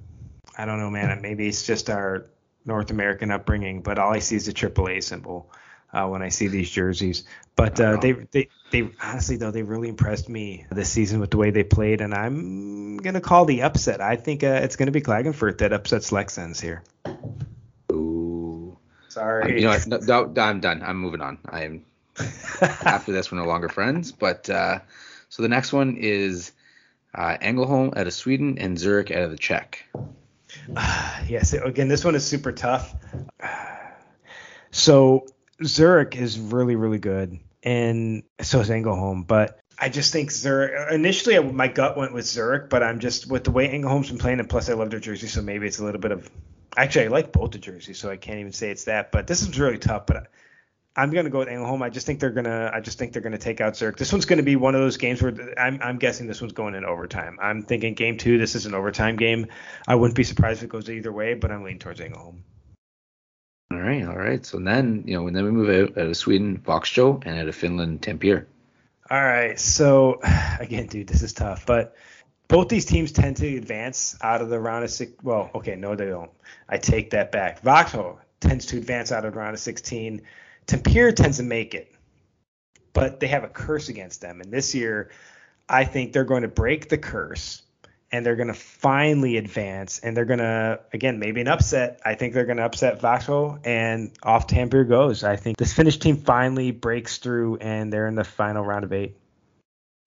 I 0.56 0.64
don't 0.64 0.78
know, 0.78 0.90
man. 0.90 1.20
Maybe 1.20 1.48
it's 1.48 1.66
just 1.66 1.90
our 1.90 2.26
North 2.68 2.90
American 2.90 3.32
upbringing, 3.32 3.82
but 3.82 3.98
all 3.98 4.12
I 4.12 4.20
see 4.20 4.36
is 4.36 4.46
a 4.46 4.52
AAA 4.52 5.02
symbol 5.02 5.50
uh, 5.92 6.06
when 6.06 6.22
I 6.22 6.28
see 6.28 6.46
these 6.46 6.70
jerseys. 6.70 7.24
But 7.56 7.80
uh, 7.80 7.96
they, 7.96 8.12
they, 8.12 8.48
they 8.70 8.90
honestly 9.02 9.36
though 9.36 9.50
they 9.50 9.62
really 9.64 9.88
impressed 9.88 10.28
me 10.28 10.66
this 10.70 10.88
season 10.88 11.18
with 11.18 11.30
the 11.32 11.38
way 11.38 11.50
they 11.50 11.64
played, 11.64 12.00
and 12.00 12.14
I'm 12.14 12.98
gonna 12.98 13.20
call 13.20 13.46
the 13.46 13.62
upset. 13.62 14.00
I 14.00 14.14
think 14.14 14.44
uh, 14.44 14.60
it's 14.62 14.76
gonna 14.76 14.92
be 14.92 15.00
Klagenfurt 15.00 15.58
that 15.58 15.72
upsets 15.72 16.10
Leksands 16.10 16.60
here. 16.60 16.84
Ooh, 17.90 18.76
sorry. 19.08 19.60
you 19.60 19.66
know, 19.66 19.76
what, 19.76 20.06
no, 20.06 20.32
I'm 20.42 20.60
done. 20.60 20.82
I'm 20.84 20.98
moving 20.98 21.20
on. 21.20 21.38
I 21.48 21.64
am 21.64 21.84
after 22.60 23.12
this, 23.12 23.32
we're 23.32 23.38
no 23.38 23.46
longer 23.46 23.68
friends. 23.68 24.12
But 24.12 24.48
uh, 24.50 24.80
so 25.28 25.42
the 25.42 25.48
next 25.48 25.72
one 25.72 25.96
is 25.96 26.52
uh, 27.14 27.38
Ängelholm 27.40 27.96
out 27.96 28.06
of 28.06 28.12
Sweden 28.12 28.58
and 28.58 28.78
Zurich 28.78 29.10
out 29.10 29.22
of 29.22 29.30
the 29.30 29.38
Czech. 29.38 29.84
yes. 31.28 31.52
Again, 31.52 31.88
this 31.88 32.04
one 32.04 32.14
is 32.14 32.26
super 32.26 32.52
tough. 32.52 32.94
So 34.70 35.24
Zurich 35.64 36.14
is 36.14 36.38
really, 36.38 36.76
really 36.76 36.98
good, 36.98 37.38
and 37.62 38.22
so 38.42 38.60
is 38.60 38.68
Ängelholm. 38.68 39.26
But 39.26 39.60
I 39.78 39.88
just 39.88 40.12
think 40.12 40.30
Zurich. 40.30 40.92
Initially, 40.92 41.42
my 41.42 41.68
gut 41.68 41.96
went 41.96 42.12
with 42.12 42.26
Zurich, 42.26 42.68
but 42.68 42.82
I'm 42.82 43.00
just 43.00 43.30
with 43.30 43.44
the 43.44 43.50
way 43.50 43.66
Ängelholm's 43.66 44.10
been 44.10 44.18
playing, 44.18 44.40
and 44.40 44.48
plus 44.48 44.68
I 44.68 44.74
love 44.74 44.90
their 44.90 45.00
jersey, 45.00 45.26
so 45.26 45.40
maybe 45.40 45.66
it's 45.66 45.78
a 45.78 45.84
little 45.84 46.02
bit 46.02 46.12
of 46.12 46.30
Actually, 46.78 47.06
I 47.06 47.08
like 47.08 47.32
both 47.32 47.50
the 47.50 47.58
jerseys, 47.58 47.98
so 47.98 48.08
I 48.08 48.16
can't 48.16 48.38
even 48.38 48.52
say 48.52 48.70
it's 48.70 48.84
that. 48.84 49.10
But 49.10 49.26
this 49.26 49.42
is 49.42 49.58
really 49.58 49.78
tough. 49.78 50.06
But 50.06 50.28
I'm 50.98 51.10
gonna 51.10 51.30
go 51.30 51.38
with 51.38 51.48
Ängelholm. 51.48 51.80
I 51.80 51.90
just 51.90 52.06
think 52.06 52.18
they're 52.18 52.30
gonna. 52.30 52.72
I 52.74 52.80
just 52.80 52.98
think 52.98 53.12
they're 53.12 53.22
gonna 53.22 53.38
take 53.38 53.60
out 53.60 53.76
Zurich. 53.76 53.96
This 53.96 54.12
one's 54.12 54.24
gonna 54.24 54.42
be 54.42 54.56
one 54.56 54.74
of 54.74 54.80
those 54.80 54.96
games 54.96 55.22
where 55.22 55.32
I'm. 55.56 55.78
I'm 55.80 55.96
guessing 55.96 56.26
this 56.26 56.40
one's 56.40 56.52
going 56.52 56.74
in 56.74 56.84
overtime. 56.84 57.38
I'm 57.40 57.62
thinking 57.62 57.94
game 57.94 58.18
two. 58.18 58.36
This 58.36 58.56
is 58.56 58.66
an 58.66 58.74
overtime 58.74 59.14
game. 59.14 59.46
I 59.86 59.94
wouldn't 59.94 60.16
be 60.16 60.24
surprised 60.24 60.58
if 60.58 60.64
it 60.64 60.70
goes 60.70 60.90
either 60.90 61.12
way, 61.12 61.34
but 61.34 61.52
I'm 61.52 61.62
leaning 61.62 61.78
towards 61.78 62.00
Ängelholm. 62.00 62.40
All 63.70 63.78
right, 63.78 64.04
all 64.04 64.16
right. 64.16 64.44
So 64.44 64.58
then, 64.58 65.04
you 65.06 65.14
know, 65.14 65.28
and 65.28 65.36
then 65.36 65.44
we 65.44 65.52
move 65.52 65.68
out, 65.68 65.96
out 65.96 66.08
of 66.08 66.16
Sweden, 66.16 66.58
Växjö, 66.58 67.22
and 67.24 67.38
out 67.38 67.48
of 67.48 67.54
Finland, 67.54 68.02
Tampere. 68.02 68.46
All 69.08 69.22
right. 69.22 69.58
So 69.60 70.20
again, 70.58 70.88
dude, 70.88 71.06
this 71.06 71.22
is 71.22 71.32
tough, 71.32 71.64
but 71.64 71.94
both 72.48 72.68
these 72.68 72.86
teams 72.86 73.12
tend 73.12 73.36
to 73.36 73.56
advance 73.56 74.18
out 74.20 74.42
of 74.42 74.48
the 74.48 74.58
round 74.58 74.82
of 74.82 74.90
six. 74.90 75.12
Well, 75.22 75.48
okay, 75.54 75.76
no, 75.76 75.94
they 75.94 76.06
don't. 76.06 76.32
I 76.68 76.78
take 76.78 77.10
that 77.10 77.30
back. 77.30 77.62
Växjö 77.62 78.16
tends 78.40 78.66
to 78.66 78.78
advance 78.78 79.12
out 79.12 79.24
of 79.24 79.32
the 79.32 79.38
round 79.38 79.54
of 79.54 79.60
16. 79.60 80.22
Tampere 80.68 81.14
tends 81.14 81.38
to 81.38 81.42
make 81.42 81.74
it, 81.74 81.92
but 82.92 83.20
they 83.20 83.26
have 83.26 83.42
a 83.42 83.48
curse 83.48 83.88
against 83.88 84.20
them. 84.20 84.40
And 84.40 84.52
this 84.52 84.74
year, 84.74 85.10
I 85.68 85.84
think 85.84 86.12
they're 86.12 86.24
going 86.24 86.42
to 86.42 86.48
break 86.48 86.88
the 86.88 86.98
curse, 86.98 87.62
and 88.12 88.24
they're 88.24 88.36
going 88.36 88.48
to 88.48 88.54
finally 88.54 89.36
advance 89.36 89.98
and 89.98 90.16
they're 90.16 90.24
going 90.24 90.38
to 90.38 90.80
again 90.92 91.18
maybe 91.18 91.40
an 91.40 91.48
upset. 91.48 92.00
I 92.04 92.14
think 92.14 92.34
they're 92.34 92.46
going 92.46 92.56
to 92.58 92.64
upset 92.64 93.00
Växjö 93.00 93.60
and 93.64 94.12
off 94.22 94.46
tampere 94.46 94.88
goes. 94.88 95.24
I 95.24 95.36
think 95.36 95.56
this 95.56 95.72
finnish 95.72 95.98
team 95.98 96.16
finally 96.16 96.70
breaks 96.70 97.18
through 97.18 97.58
and 97.58 97.92
they're 97.92 98.06
in 98.06 98.14
the 98.14 98.24
final 98.24 98.64
round 98.64 98.84
of 98.84 98.92
eight. 98.92 99.16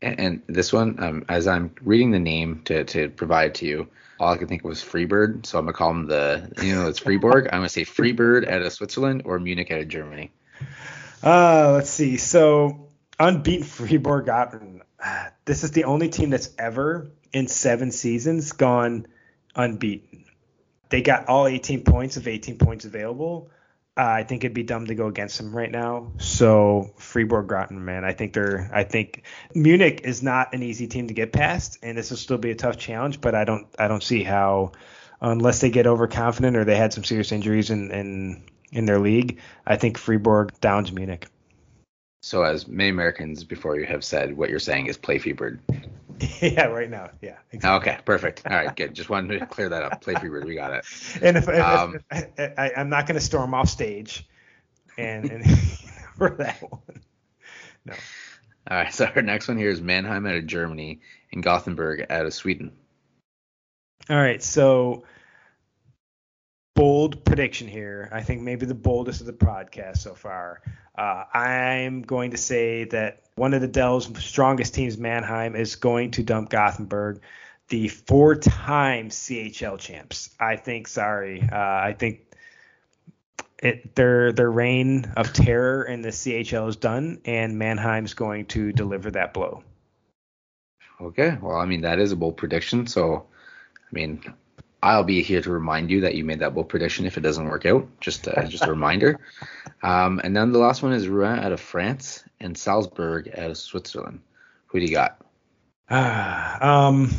And, 0.01 0.19
and 0.19 0.41
this 0.47 0.73
one 0.73 0.95
um, 0.97 1.25
as 1.29 1.45
i'm 1.45 1.75
reading 1.83 2.09
the 2.09 2.17
name 2.17 2.63
to, 2.65 2.83
to 2.85 3.09
provide 3.09 3.53
to 3.55 3.67
you 3.67 3.87
all 4.19 4.33
i 4.33 4.37
could 4.37 4.47
think 4.47 4.63
of 4.63 4.69
was 4.69 4.81
freebird 4.81 5.45
so 5.45 5.59
i'm 5.59 5.65
going 5.65 5.73
to 5.73 5.77
call 5.77 5.89
them 5.89 6.07
the 6.07 6.51
you 6.63 6.73
know 6.73 6.87
it's 6.87 6.97
Fribourg 6.97 7.45
i'm 7.51 7.59
going 7.59 7.63
to 7.65 7.69
say 7.69 7.85
freebird 7.85 8.49
out 8.49 8.63
of 8.63 8.73
switzerland 8.73 9.21
or 9.25 9.37
munich 9.37 9.69
out 9.69 9.79
of 9.79 9.87
germany 9.89 10.31
uh 11.23 11.73
let's 11.73 11.89
see 11.89 12.17
so 12.17 12.87
unbeaten 13.19 13.63
Fribourg 13.63 14.27
this 15.45 15.63
is 15.63 15.71
the 15.71 15.85
only 15.85 16.09
team 16.09 16.29
that's 16.29 16.49
ever 16.57 17.11
in 17.33 17.47
seven 17.47 17.91
seasons 17.91 18.51
gone 18.51 19.07
unbeaten. 19.55 20.25
They 20.89 21.01
got 21.01 21.27
all 21.27 21.47
18 21.47 21.83
points 21.83 22.17
of 22.17 22.27
18 22.27 22.57
points 22.57 22.85
available. 22.85 23.49
Uh, 23.97 24.03
I 24.03 24.23
think 24.23 24.43
it'd 24.43 24.53
be 24.55 24.63
dumb 24.63 24.87
to 24.87 24.95
go 24.95 25.07
against 25.07 25.37
them 25.37 25.55
right 25.55 25.69
now. 25.69 26.13
So 26.17 26.91
Fribourg 26.97 27.47
Gottéron, 27.47 27.81
man, 27.81 28.05
I 28.05 28.13
think 28.13 28.33
they're. 28.33 28.69
I 28.73 28.83
think 28.83 29.23
Munich 29.53 30.01
is 30.05 30.23
not 30.23 30.53
an 30.53 30.63
easy 30.63 30.87
team 30.87 31.07
to 31.07 31.13
get 31.13 31.33
past, 31.33 31.77
and 31.83 31.97
this 31.97 32.09
will 32.09 32.17
still 32.17 32.37
be 32.37 32.51
a 32.51 32.55
tough 32.55 32.77
challenge. 32.77 33.19
But 33.19 33.35
I 33.35 33.43
don't. 33.43 33.67
I 33.77 33.89
don't 33.89 34.01
see 34.01 34.23
how, 34.23 34.71
unless 35.19 35.59
they 35.59 35.69
get 35.69 35.87
overconfident 35.87 36.55
or 36.55 36.63
they 36.63 36.77
had 36.77 36.93
some 36.93 37.03
serious 37.03 37.33
injuries 37.33 37.69
and 37.69 37.91
in 37.91 38.43
in 38.71 38.85
their 38.85 38.99
league. 38.99 39.39
I 39.65 39.75
think 39.75 39.97
Fribourg 39.97 40.51
downs 40.61 40.91
Munich. 40.91 41.27
So, 42.23 42.43
as 42.43 42.67
many 42.67 42.89
Americans 42.89 43.43
before 43.43 43.79
you 43.79 43.85
have 43.87 44.03
said, 44.03 44.37
what 44.37 44.49
you're 44.49 44.59
saying 44.59 44.87
is 44.87 44.97
play 44.97 45.17
Freebird. 45.17 45.59
yeah, 46.41 46.65
right 46.65 46.89
now. 46.89 47.09
Yeah. 47.21 47.37
Exactly. 47.51 47.91
Okay, 47.91 48.01
perfect. 48.05 48.45
All 48.45 48.55
right, 48.55 48.75
good. 48.75 48.93
Just 48.93 49.09
wanted 49.09 49.39
to 49.39 49.45
clear 49.47 49.69
that 49.69 49.81
up. 49.81 50.01
Play 50.01 50.13
Freebird, 50.13 50.45
we 50.45 50.55
got 50.55 50.71
it. 50.73 50.85
And 51.21 51.37
if, 51.37 51.49
um, 51.49 51.99
if, 52.11 52.27
if 52.37 52.59
I, 52.59 52.71
am 52.75 52.89
not 52.89 53.07
going 53.07 53.15
to 53.15 53.25
storm 53.25 53.53
off 53.55 53.69
stage, 53.69 54.27
and, 54.97 55.31
and 55.31 55.59
for 56.17 56.29
that 56.31 56.61
one, 56.61 57.01
no. 57.85 57.93
All 58.69 58.77
right, 58.77 58.93
so 58.93 59.09
our 59.15 59.23
next 59.23 59.47
one 59.47 59.57
here 59.57 59.71
is 59.71 59.81
Mannheim 59.81 60.27
out 60.27 60.35
of 60.35 60.45
Germany 60.45 61.01
and 61.33 61.41
Gothenburg 61.41 62.05
out 62.11 62.27
of 62.27 62.33
Sweden. 62.33 62.71
All 64.09 64.17
right, 64.17 64.43
so 64.43 65.03
bold 66.81 67.23
prediction 67.25 67.67
here. 67.67 68.09
I 68.11 68.23
think 68.23 68.41
maybe 68.41 68.65
the 68.65 68.73
boldest 68.73 69.21
of 69.21 69.27
the 69.27 69.33
podcast 69.33 69.97
so 69.97 70.15
far. 70.15 70.63
Uh, 70.97 71.25
I'm 71.31 72.01
going 72.01 72.31
to 72.31 72.37
say 72.37 72.85
that 72.85 73.21
one 73.35 73.53
of 73.53 73.61
the 73.61 73.67
DEL's 73.67 74.09
strongest 74.17 74.73
teams, 74.73 74.97
Mannheim, 74.97 75.55
is 75.55 75.75
going 75.75 76.09
to 76.11 76.23
dump 76.23 76.49
Gothenburg, 76.49 77.21
the 77.67 77.87
four-time 77.87 79.09
CHL 79.09 79.77
champs. 79.77 80.31
I 80.39 80.55
think. 80.55 80.87
Sorry, 80.87 81.47
uh, 81.51 81.55
I 81.55 81.95
think 81.99 82.21
it, 83.61 83.93
their 83.93 84.31
their 84.31 84.49
reign 84.49 85.13
of 85.15 85.33
terror 85.33 85.83
in 85.83 86.01
the 86.01 86.09
CHL 86.09 86.67
is 86.67 86.77
done, 86.77 87.21
and 87.25 87.59
Mannheim's 87.59 88.15
going 88.15 88.47
to 88.47 88.71
deliver 88.71 89.11
that 89.11 89.35
blow. 89.35 89.61
Okay, 90.99 91.37
well, 91.43 91.57
I 91.57 91.67
mean 91.67 91.81
that 91.81 91.99
is 91.99 92.11
a 92.11 92.15
bold 92.15 92.37
prediction. 92.37 92.87
So, 92.87 93.27
I 93.77 93.89
mean, 93.91 94.23
I'll 94.83 95.03
be 95.03 95.21
here 95.21 95.41
to 95.41 95.51
remind 95.51 95.91
you 95.91 96.01
that 96.01 96.15
you 96.15 96.23
made 96.23 96.39
that 96.39 96.55
bold 96.55 96.69
prediction 96.69 97.05
if 97.05 97.17
it 97.17 97.21
doesn't 97.21 97.47
work 97.47 97.65
out. 97.65 97.87
Just 97.99 98.27
uh, 98.27 98.45
just 98.45 98.65
a 98.65 98.69
reminder. 98.69 99.19
Um, 99.83 100.21
and 100.23 100.35
then 100.37 100.51
the 100.51 100.59
last 100.59 100.83
one 100.83 100.93
is 100.93 101.07
Rouen 101.07 101.39
out 101.39 101.51
of 101.51 101.59
France 101.59 102.23
and 102.39 102.55
Salzburg 102.55 103.31
out 103.35 103.49
of 103.49 103.57
Switzerland. 103.57 104.19
Who 104.67 104.79
do 104.79 104.85
you 104.85 104.91
got? 104.91 105.25
Uh, 105.89 106.57
um, 106.61 107.09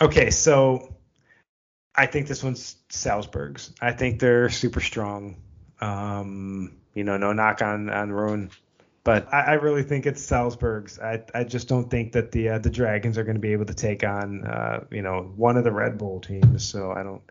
okay, 0.00 0.30
so 0.30 0.94
I 1.96 2.06
think 2.06 2.28
this 2.28 2.44
one's 2.44 2.76
Salzburg's. 2.90 3.72
I 3.80 3.90
think 3.90 4.20
they're 4.20 4.50
super 4.50 4.80
strong. 4.80 5.36
Um, 5.80 6.76
you 6.94 7.02
know, 7.02 7.16
no 7.16 7.32
knock 7.32 7.60
on 7.60 7.90
on 7.90 8.12
Rouen 8.12 8.50
but 9.04 9.32
I, 9.32 9.40
I, 9.40 9.52
really 9.54 9.82
think 9.82 10.06
it's 10.06 10.22
Salzburg's. 10.22 10.98
I, 10.98 11.22
I 11.34 11.44
just 11.44 11.68
don't 11.68 11.90
think 11.90 12.12
that 12.12 12.30
the 12.30 12.50
uh, 12.50 12.58
the 12.58 12.70
Dragons 12.70 13.18
are 13.18 13.24
going 13.24 13.36
to 13.36 13.40
be 13.40 13.52
able 13.52 13.66
to 13.66 13.74
take 13.74 14.04
on 14.04 14.44
uh, 14.44 14.84
you 14.90 15.02
know 15.02 15.32
one 15.36 15.56
of 15.56 15.64
the 15.64 15.72
Red 15.72 15.98
Bull 15.98 16.20
teams. 16.20 16.64
So 16.64 16.92
I 16.92 17.02
don't. 17.02 17.22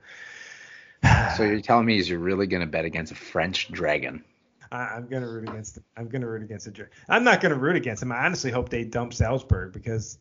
so 1.38 1.44
you're 1.44 1.62
telling 1.62 1.86
me 1.86 1.98
is 1.98 2.10
you're 2.10 2.20
really 2.20 2.48
going 2.48 2.62
to 2.62 2.68
bet 2.68 2.86
against 2.86 3.12
a 3.12 3.16
French 3.16 3.72
Dragon? 3.72 4.24
I, 4.72 4.98
am 4.98 5.08
going 5.08 5.24
to 5.24 5.30
root 5.30 5.50
against. 5.50 5.76
The, 5.76 5.84
I'm 5.98 6.08
going 6.08 6.22
to 6.22 6.28
root 6.28 6.44
against 6.44 6.66
the 6.66 6.72
Dragon. 6.72 6.94
I'm 7.10 7.24
not 7.24 7.42
going 7.42 7.54
to 7.54 7.60
root 7.60 7.76
against 7.76 8.02
them. 8.02 8.12
I 8.12 8.26
honestly 8.26 8.52
hope 8.52 8.70
they 8.70 8.84
dump 8.84 9.14
Salzburg 9.14 9.74
because 9.74 10.18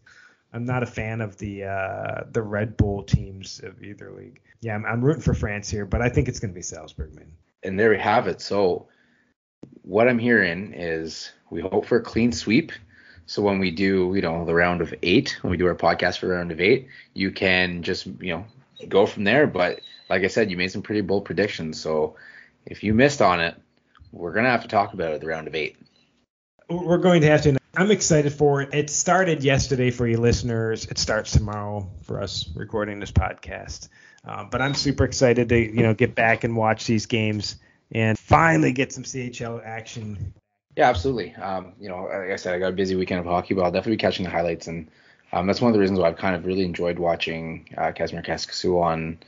I'm 0.53 0.65
not 0.65 0.83
a 0.83 0.87
fan 0.87 1.21
of 1.21 1.37
the 1.37 1.65
uh, 1.65 2.25
the 2.31 2.43
Red 2.43 2.77
Bull 2.77 3.03
teams 3.03 3.61
of 3.61 3.83
either 3.83 4.13
league. 4.13 4.41
Yeah, 4.61 4.75
I'm, 4.75 4.85
I'm 4.85 5.05
rooting 5.05 5.23
for 5.23 5.35
France 5.35 5.69
here, 5.69 5.87
but 5.87 6.03
I 6.03 6.09
think 6.09 6.29
it's 6.29 6.39
going 6.39 6.51
to 6.51 6.55
be 6.55 6.63
Salzburg, 6.63 7.15
man. 7.15 7.33
And 7.63 7.79
there 7.79 7.91
we 7.91 7.99
have 7.99 8.27
it. 8.27 8.41
So 8.41 8.89
what 9.83 10.09
I'm 10.09 10.19
hearing 10.19 10.73
is 10.75 11.33
we 11.51 11.61
hope 11.61 11.87
for 11.87 11.99
a 11.99 12.03
clean 12.03 12.33
sweep. 12.33 12.73
So 13.27 13.43
when 13.43 13.59
we 13.59 13.71
do, 13.71 14.13
you 14.15 14.23
know, 14.23 14.45
the 14.45 14.55
round 14.55 14.81
of 14.81 14.95
eight, 15.03 15.37
when 15.43 15.51
we 15.51 15.57
do 15.57 15.67
our 15.67 15.75
podcast 15.75 16.19
for 16.19 16.29
round 16.29 16.53
of 16.53 16.61
eight, 16.61 16.89
you 17.15 17.31
can 17.31 17.83
just, 17.83 18.07
you 18.07 18.35
know, 18.35 18.45
go 18.89 19.07
from 19.07 19.25
there. 19.25 19.47
But 19.47 19.81
like 20.09 20.23
I 20.23 20.29
said, 20.29 20.51
you 20.51 20.57
made 20.57 20.73
some 20.73 20.83
pretty 20.83 21.01
bold 21.01 21.25
predictions. 21.25 21.81
So 21.81 22.17
if 22.67 22.83
you 22.83 22.95
missed 22.95 23.21
on 23.21 23.41
it, 23.41 23.57
we're 24.13 24.33
gonna 24.33 24.51
have 24.51 24.63
to 24.63 24.69
talk 24.69 24.95
about 24.95 25.13
it 25.13 25.21
the 25.21 25.27
round 25.27 25.49
of 25.49 25.55
eight. 25.55 25.77
We're 26.69 26.99
going 26.99 27.23
to 27.23 27.29
have 27.29 27.43
to. 27.43 27.59
I'm 27.75 27.91
excited 27.91 28.33
for 28.33 28.63
it. 28.63 28.75
It 28.75 28.91
started 28.91 29.43
yesterday 29.43 29.91
for 29.91 30.07
you 30.07 30.19
listeners. 30.19 30.87
It 30.87 30.99
starts 30.99 31.33
tomorrow 31.33 31.89
for 32.03 32.23
us 32.23 32.49
recording 32.55 33.01
this 33.01 33.13
podcast. 33.13 33.89
Uh, 34.25 34.45
but 34.45 34.61
I'm 34.61 34.75
super 34.75 35.05
excited 35.05 35.49
to, 35.49 35.59
you 35.59 35.83
know, 35.83 35.95
get 35.95 36.15
back 36.15 36.45
and 36.45 36.57
watch 36.57 36.87
these 36.87 37.07
games 37.07 37.57
and 37.93 38.19
finally 38.19 38.73
get 38.73 38.93
some 38.93 39.05
CHL 39.05 39.65
action. 39.65 40.33
Yeah, 40.77 40.89
absolutely. 40.89 41.35
Um, 41.35 41.73
you 41.81 41.89
know, 41.89 42.05
like 42.05 42.31
I 42.31 42.37
said, 42.37 42.55
I 42.55 42.59
got 42.59 42.69
a 42.69 42.73
busy 42.73 42.95
weekend 42.95 43.21
of 43.21 43.27
hockey, 43.27 43.55
but 43.55 43.63
I'll 43.63 43.73
definitely 43.73 43.97
be 43.97 44.01
catching 44.01 44.25
the 44.25 44.31
highlights, 44.31 44.67
and 44.67 44.89
um, 45.33 45.47
that's 45.47 45.61
one 45.61 45.71
of 45.71 45.75
the 45.75 45.81
reasons 45.81 45.99
why 45.99 46.09
I've 46.09 46.17
kind 46.17 46.35
of 46.35 46.47
really 46.47 46.65
enjoyed 46.65 46.99
watching 46.99 47.69
uh, 47.77 47.93
Casimir 47.93 48.23
Kaskisuo 48.23 48.83
on 48.83 49.19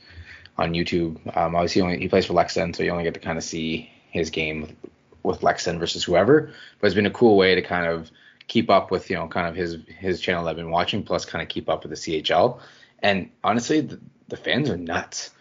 on 0.57 0.73
YouTube. 0.73 1.17
Um, 1.35 1.55
obviously, 1.55 1.81
he, 1.81 1.85
only, 1.85 1.99
he 1.99 2.07
plays 2.07 2.25
for 2.25 2.33
Leksand, 2.33 2.75
so 2.75 2.83
you 2.83 2.91
only 2.91 3.03
get 3.03 3.13
to 3.15 3.19
kind 3.19 3.37
of 3.37 3.43
see 3.43 3.89
his 4.11 4.29
game 4.29 4.75
with, 5.23 5.41
with 5.41 5.63
versus 5.65 6.03
whoever. 6.03 6.53
But 6.79 6.87
it's 6.87 6.95
been 6.95 7.05
a 7.05 7.11
cool 7.11 7.37
way 7.37 7.55
to 7.55 7.61
kind 7.61 7.87
of 7.87 8.11
keep 8.47 8.69
up 8.69 8.91
with 8.91 9.09
you 9.09 9.15
know 9.15 9.27
kind 9.27 9.47
of 9.47 9.55
his 9.55 9.77
his 9.87 10.21
channel 10.21 10.43
that 10.45 10.51
I've 10.51 10.55
been 10.55 10.71
watching, 10.71 11.03
plus 11.03 11.25
kind 11.25 11.41
of 11.41 11.49
keep 11.49 11.69
up 11.69 11.83
with 11.83 11.89
the 11.89 11.97
CHL. 11.97 12.59
And 12.99 13.29
honestly, 13.43 13.81
the, 13.81 13.99
the 14.29 14.37
fans 14.37 14.69
are 14.69 14.77
nuts. 14.77 15.31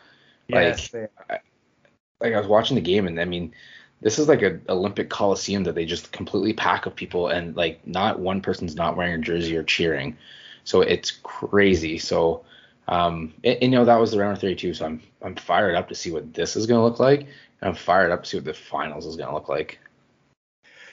Yes, 0.49 0.93
like, 0.93 1.45
like 2.23 2.35
I 2.35 2.39
was 2.39 2.47
watching 2.47 2.77
the 2.77 2.81
game, 2.81 3.07
and 3.07 3.21
I 3.21 3.25
mean, 3.25 3.53
this 4.01 4.19
is 4.19 4.29
like 4.29 4.43
an 4.43 4.63
Olympic 4.69 5.11
Coliseum 5.11 5.65
that 5.65 5.75
they 5.75 5.85
just 5.85 6.13
completely 6.13 6.53
pack 6.53 6.87
of 6.87 6.95
people, 6.95 7.29
and 7.29 7.57
like 7.57 7.87
not 7.87 8.19
one 8.19 8.41
person's 8.41 8.75
not 8.75 8.97
wearing 8.97 9.15
a 9.15 9.19
jersey 9.19 9.57
or 9.57 9.63
cheering. 9.63 10.17
So 10.65 10.81
it's 10.81 11.11
crazy. 11.23 11.99
So, 11.99 12.45
um, 12.89 13.35
and, 13.45 13.59
and, 13.61 13.73
you 13.73 13.79
know 13.79 13.85
that 13.85 14.01
was 14.01 14.13
the 14.13 14.19
round 14.19 14.35
of 14.35 14.41
32. 14.41 14.75
So 14.75 14.87
I'm 14.87 15.03
I'm 15.23 15.35
fired 15.35 15.75
up 15.75 15.89
to 15.89 15.95
see 15.95 16.11
what 16.11 16.33
this 16.33 16.57
is 16.57 16.67
gonna 16.67 16.85
look 16.85 17.01
like. 17.01 17.21
and 17.21 17.29
I'm 17.69 17.75
fired 17.75 18.11
up 18.11 18.23
to 18.23 18.29
see 18.29 18.37
what 18.39 18.45
the 18.45 18.55
finals 18.55 19.07
is 19.07 19.17
gonna 19.17 19.35
look 19.35 19.49
like. 19.49 19.79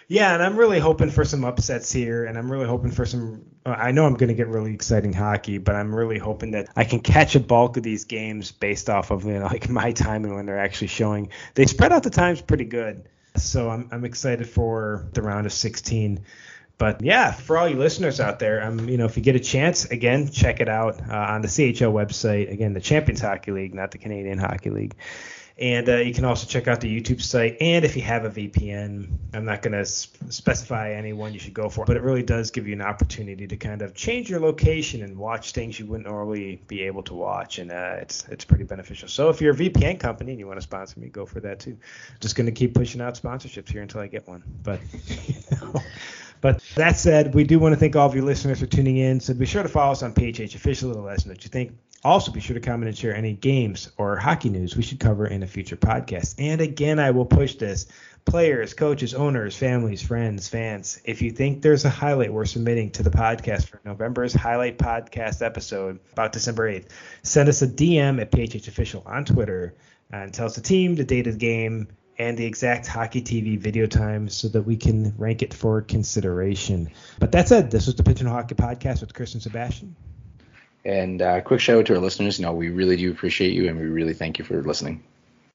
Yeah, 0.07 0.33
and 0.33 0.41
I'm 0.41 0.57
really 0.57 0.79
hoping 0.79 1.11
for 1.11 1.23
some 1.23 1.45
upsets 1.45 1.91
here, 1.91 2.25
and 2.25 2.35
I'm 2.37 2.51
really 2.51 2.65
hoping 2.65 2.91
for 2.91 3.05
some. 3.05 3.45
Uh, 3.69 3.75
I 3.75 3.91
know 3.91 4.05
I'm 4.05 4.15
going 4.15 4.29
to 4.29 4.33
get 4.33 4.47
really 4.47 4.73
exciting 4.73 5.13
hockey, 5.13 5.57
but 5.57 5.75
I'm 5.75 5.93
really 5.93 6.17
hoping 6.17 6.51
that 6.51 6.69
I 6.75 6.83
can 6.83 6.99
catch 6.99 7.35
a 7.35 7.39
bulk 7.39 7.77
of 7.77 7.83
these 7.83 8.05
games 8.05 8.51
based 8.51 8.89
off 8.89 9.11
of 9.11 9.25
you 9.25 9.33
know, 9.33 9.45
like 9.45 9.69
my 9.69 9.91
time 9.91 10.25
and 10.25 10.35
when 10.35 10.45
they're 10.45 10.59
actually 10.59 10.87
showing. 10.87 11.29
They 11.55 11.65
spread 11.65 11.91
out 11.91 12.03
the 12.03 12.09
times 12.09 12.41
pretty 12.41 12.65
good, 12.65 13.07
so 13.35 13.69
I'm 13.69 13.89
I'm 13.91 14.05
excited 14.05 14.47
for 14.47 15.07
the 15.13 15.21
round 15.21 15.45
of 15.45 15.53
16. 15.53 16.23
But 16.77 17.01
yeah, 17.01 17.33
for 17.33 17.57
all 17.57 17.67
you 17.67 17.75
listeners 17.75 18.21
out 18.21 18.39
there, 18.39 18.63
um, 18.63 18.87
you 18.87 18.97
know, 18.97 19.03
if 19.03 19.17
you 19.17 19.23
get 19.23 19.35
a 19.35 19.39
chance, 19.39 19.83
again, 19.85 20.29
check 20.29 20.61
it 20.61 20.69
out 20.69 21.01
uh, 21.09 21.13
on 21.13 21.41
the 21.41 21.49
CHL 21.49 21.91
website. 21.91 22.49
Again, 22.49 22.73
the 22.73 22.79
Champions 22.79 23.19
Hockey 23.19 23.51
League, 23.51 23.75
not 23.75 23.91
the 23.91 23.97
Canadian 23.97 24.37
Hockey 24.37 24.69
League. 24.69 24.95
And 25.59 25.89
uh, 25.89 25.97
you 25.97 26.13
can 26.13 26.23
also 26.23 26.47
check 26.47 26.69
out 26.69 26.79
the 26.79 27.01
YouTube 27.01 27.21
site. 27.21 27.57
And 27.59 27.83
if 27.83 27.97
you 27.97 28.01
have 28.03 28.23
a 28.23 28.29
VPN, 28.29 29.09
I'm 29.33 29.43
not 29.43 29.61
going 29.61 29.73
to 29.73 29.85
specify 29.85 30.93
any 30.93 31.11
one 31.11 31.33
you 31.33 31.39
should 31.39 31.53
go 31.53 31.67
for, 31.67 31.83
but 31.83 31.97
it 31.97 32.01
really 32.01 32.23
does 32.23 32.49
give 32.49 32.65
you 32.65 32.73
an 32.73 32.81
opportunity 32.81 33.45
to 33.45 33.57
kind 33.57 33.81
of 33.81 33.93
change 33.93 34.29
your 34.29 34.39
location 34.39 35.03
and 35.03 35.17
watch 35.17 35.51
things 35.51 35.77
you 35.77 35.85
wouldn't 35.85 36.07
normally 36.07 36.61
be 36.67 36.83
able 36.83 37.03
to 37.03 37.13
watch. 37.13 37.59
And 37.59 37.71
uh, 37.71 37.97
it's 37.99 38.25
it's 38.29 38.45
pretty 38.45 38.63
beneficial. 38.63 39.09
So 39.09 39.27
if 39.27 39.41
you're 39.41 39.53
a 39.53 39.57
VPN 39.57 39.99
company 39.99 40.31
and 40.31 40.39
you 40.39 40.47
want 40.47 40.59
to 40.59 40.63
sponsor 40.63 40.97
me, 40.97 41.09
go 41.09 41.25
for 41.25 41.41
that 41.41 41.59
too. 41.59 41.77
Just 42.21 42.37
going 42.37 42.45
to 42.45 42.53
keep 42.53 42.73
pushing 42.73 43.01
out 43.01 43.15
sponsorships 43.15 43.69
here 43.69 43.81
until 43.81 43.99
I 43.99 44.07
get 44.07 44.27
one. 44.27 44.43
But. 44.63 44.79
You 45.27 45.35
know. 45.61 45.81
But 46.41 46.63
that 46.75 46.97
said, 46.97 47.35
we 47.35 47.43
do 47.43 47.59
want 47.59 47.73
to 47.73 47.79
thank 47.79 47.97
all 47.97 48.07
of 48.07 48.15
you 48.15 48.23
listeners 48.23 48.61
for 48.61 48.65
tuning 48.65 48.95
in. 48.95 49.19
So 49.19 49.33
be 49.33 49.45
sure 49.45 49.61
to 49.61 49.67
follow 49.67 49.91
us 49.91 50.03
on 50.03 50.13
PHH 50.13 50.55
Official. 50.55 50.91
Let 50.91 51.15
us 51.15 51.25
know 51.25 51.33
what 51.33 51.43
you 51.43 51.49
think. 51.49 51.73
Also, 52.03 52.31
be 52.31 52.39
sure 52.39 52.53
to 52.53 52.61
comment 52.61 52.87
and 52.87 52.97
share 52.97 53.13
any 53.13 53.33
games 53.33 53.91
or 53.97 54.15
hockey 54.15 54.49
news 54.49 54.77
we 54.77 54.83
should 54.83 55.01
cover 55.01 55.27
in 55.27 55.43
a 55.43 55.47
future 55.47 55.75
podcast. 55.75 56.35
And 56.37 56.61
again, 56.61 56.97
I 56.97 57.11
will 57.11 57.25
push 57.25 57.55
this. 57.55 57.87
Players, 58.23 58.73
coaches, 58.73 59.13
owners, 59.13 59.55
families, 59.55 60.01
friends, 60.01 60.47
fans, 60.47 61.01
if 61.03 61.21
you 61.21 61.31
think 61.31 61.61
there's 61.61 61.83
a 61.83 61.89
highlight 61.89 62.31
we're 62.31 62.45
submitting 62.45 62.91
to 62.91 63.03
the 63.03 63.09
podcast 63.09 63.67
for 63.67 63.81
November's 63.83 64.33
highlight 64.33 64.77
podcast 64.77 65.43
episode 65.43 65.99
about 66.13 66.31
December 66.31 66.71
8th, 66.71 66.89
send 67.23 67.49
us 67.49 67.61
a 67.63 67.67
DM 67.67 68.21
at 68.21 68.31
PHH 68.31 68.67
Official 68.67 69.03
on 69.05 69.25
Twitter 69.25 69.73
uh, 70.13 70.17
and 70.17 70.33
tell 70.33 70.45
us 70.45 70.55
the 70.55 70.61
team, 70.61 70.95
the 70.95 71.03
date 71.03 71.27
of 71.27 71.33
the 71.33 71.39
game, 71.39 71.87
and 72.19 72.37
the 72.37 72.45
exact 72.45 72.85
hockey 72.85 73.21
TV 73.21 73.57
video 73.57 73.87
time 73.87 74.29
so 74.29 74.47
that 74.49 74.61
we 74.61 74.77
can 74.77 75.13
rank 75.17 75.41
it 75.41 75.53
for 75.53 75.81
consideration. 75.81 76.89
But 77.19 77.31
that 77.31 77.47
said, 77.47 77.71
this 77.71 77.87
was 77.87 77.95
the 77.95 78.03
Pigeon 78.03 78.27
Hockey 78.27 78.55
Podcast 78.55 79.01
with 79.01 79.13
Chris 79.13 79.33
and 79.33 79.41
Sebastien. 79.41 79.95
And 80.85 81.21
uh, 81.21 81.41
quick 81.41 81.59
shout 81.59 81.79
out 81.79 81.85
to 81.87 81.95
our 81.95 81.99
listeners. 81.99 82.39
You 82.39 82.45
know, 82.45 82.53
we 82.53 82.69
really 82.69 82.95
do 82.95 83.11
appreciate 83.11 83.53
you, 83.53 83.67
and 83.67 83.77
we 83.77 83.85
really 83.85 84.13
thank 84.13 84.39
you 84.39 84.45
for 84.45 84.61
listening. 84.63 85.03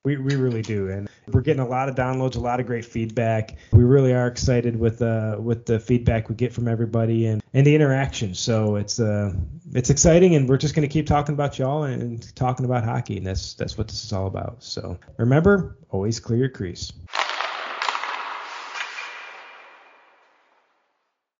We, 0.03 0.17
we 0.17 0.35
really 0.35 0.61
do, 0.61 0.87
and 0.89 1.09
we're 1.31 1.41
getting 1.41 1.63
a 1.63 1.67
lot 1.67 1.89
of 1.89 1.95
downloads, 1.95 2.35
a 2.35 2.39
lot 2.39 2.59
of 2.59 2.67
great 2.67 2.85
feedback. 2.85 3.55
We 3.71 3.83
really 3.83 4.13
are 4.13 4.27
excited 4.27 4.79
with 4.79 5.01
uh 5.01 5.37
with 5.39 5.65
the 5.65 5.79
feedback 5.79 6.29
we 6.29 6.35
get 6.35 6.53
from 6.53 6.67
everybody 6.67 7.25
and, 7.25 7.41
and 7.55 7.65
the 7.65 7.73
interaction. 7.73 8.35
So 8.35 8.75
it's 8.75 8.99
uh 8.99 9.33
it's 9.73 9.89
exciting, 9.89 10.35
and 10.35 10.47
we're 10.47 10.57
just 10.57 10.75
gonna 10.75 10.87
keep 10.87 11.07
talking 11.07 11.33
about 11.33 11.57
y'all 11.57 11.85
and, 11.85 12.03
and 12.03 12.35
talking 12.35 12.65
about 12.65 12.83
hockey, 12.83 13.17
and 13.17 13.25
that's 13.25 13.55
that's 13.55 13.79
what 13.79 13.87
this 13.87 14.03
is 14.03 14.13
all 14.13 14.27
about. 14.27 14.61
So 14.63 14.99
remember, 15.17 15.75
always 15.89 16.19
clear 16.19 16.37
your 16.37 16.49
crease. 16.49 16.93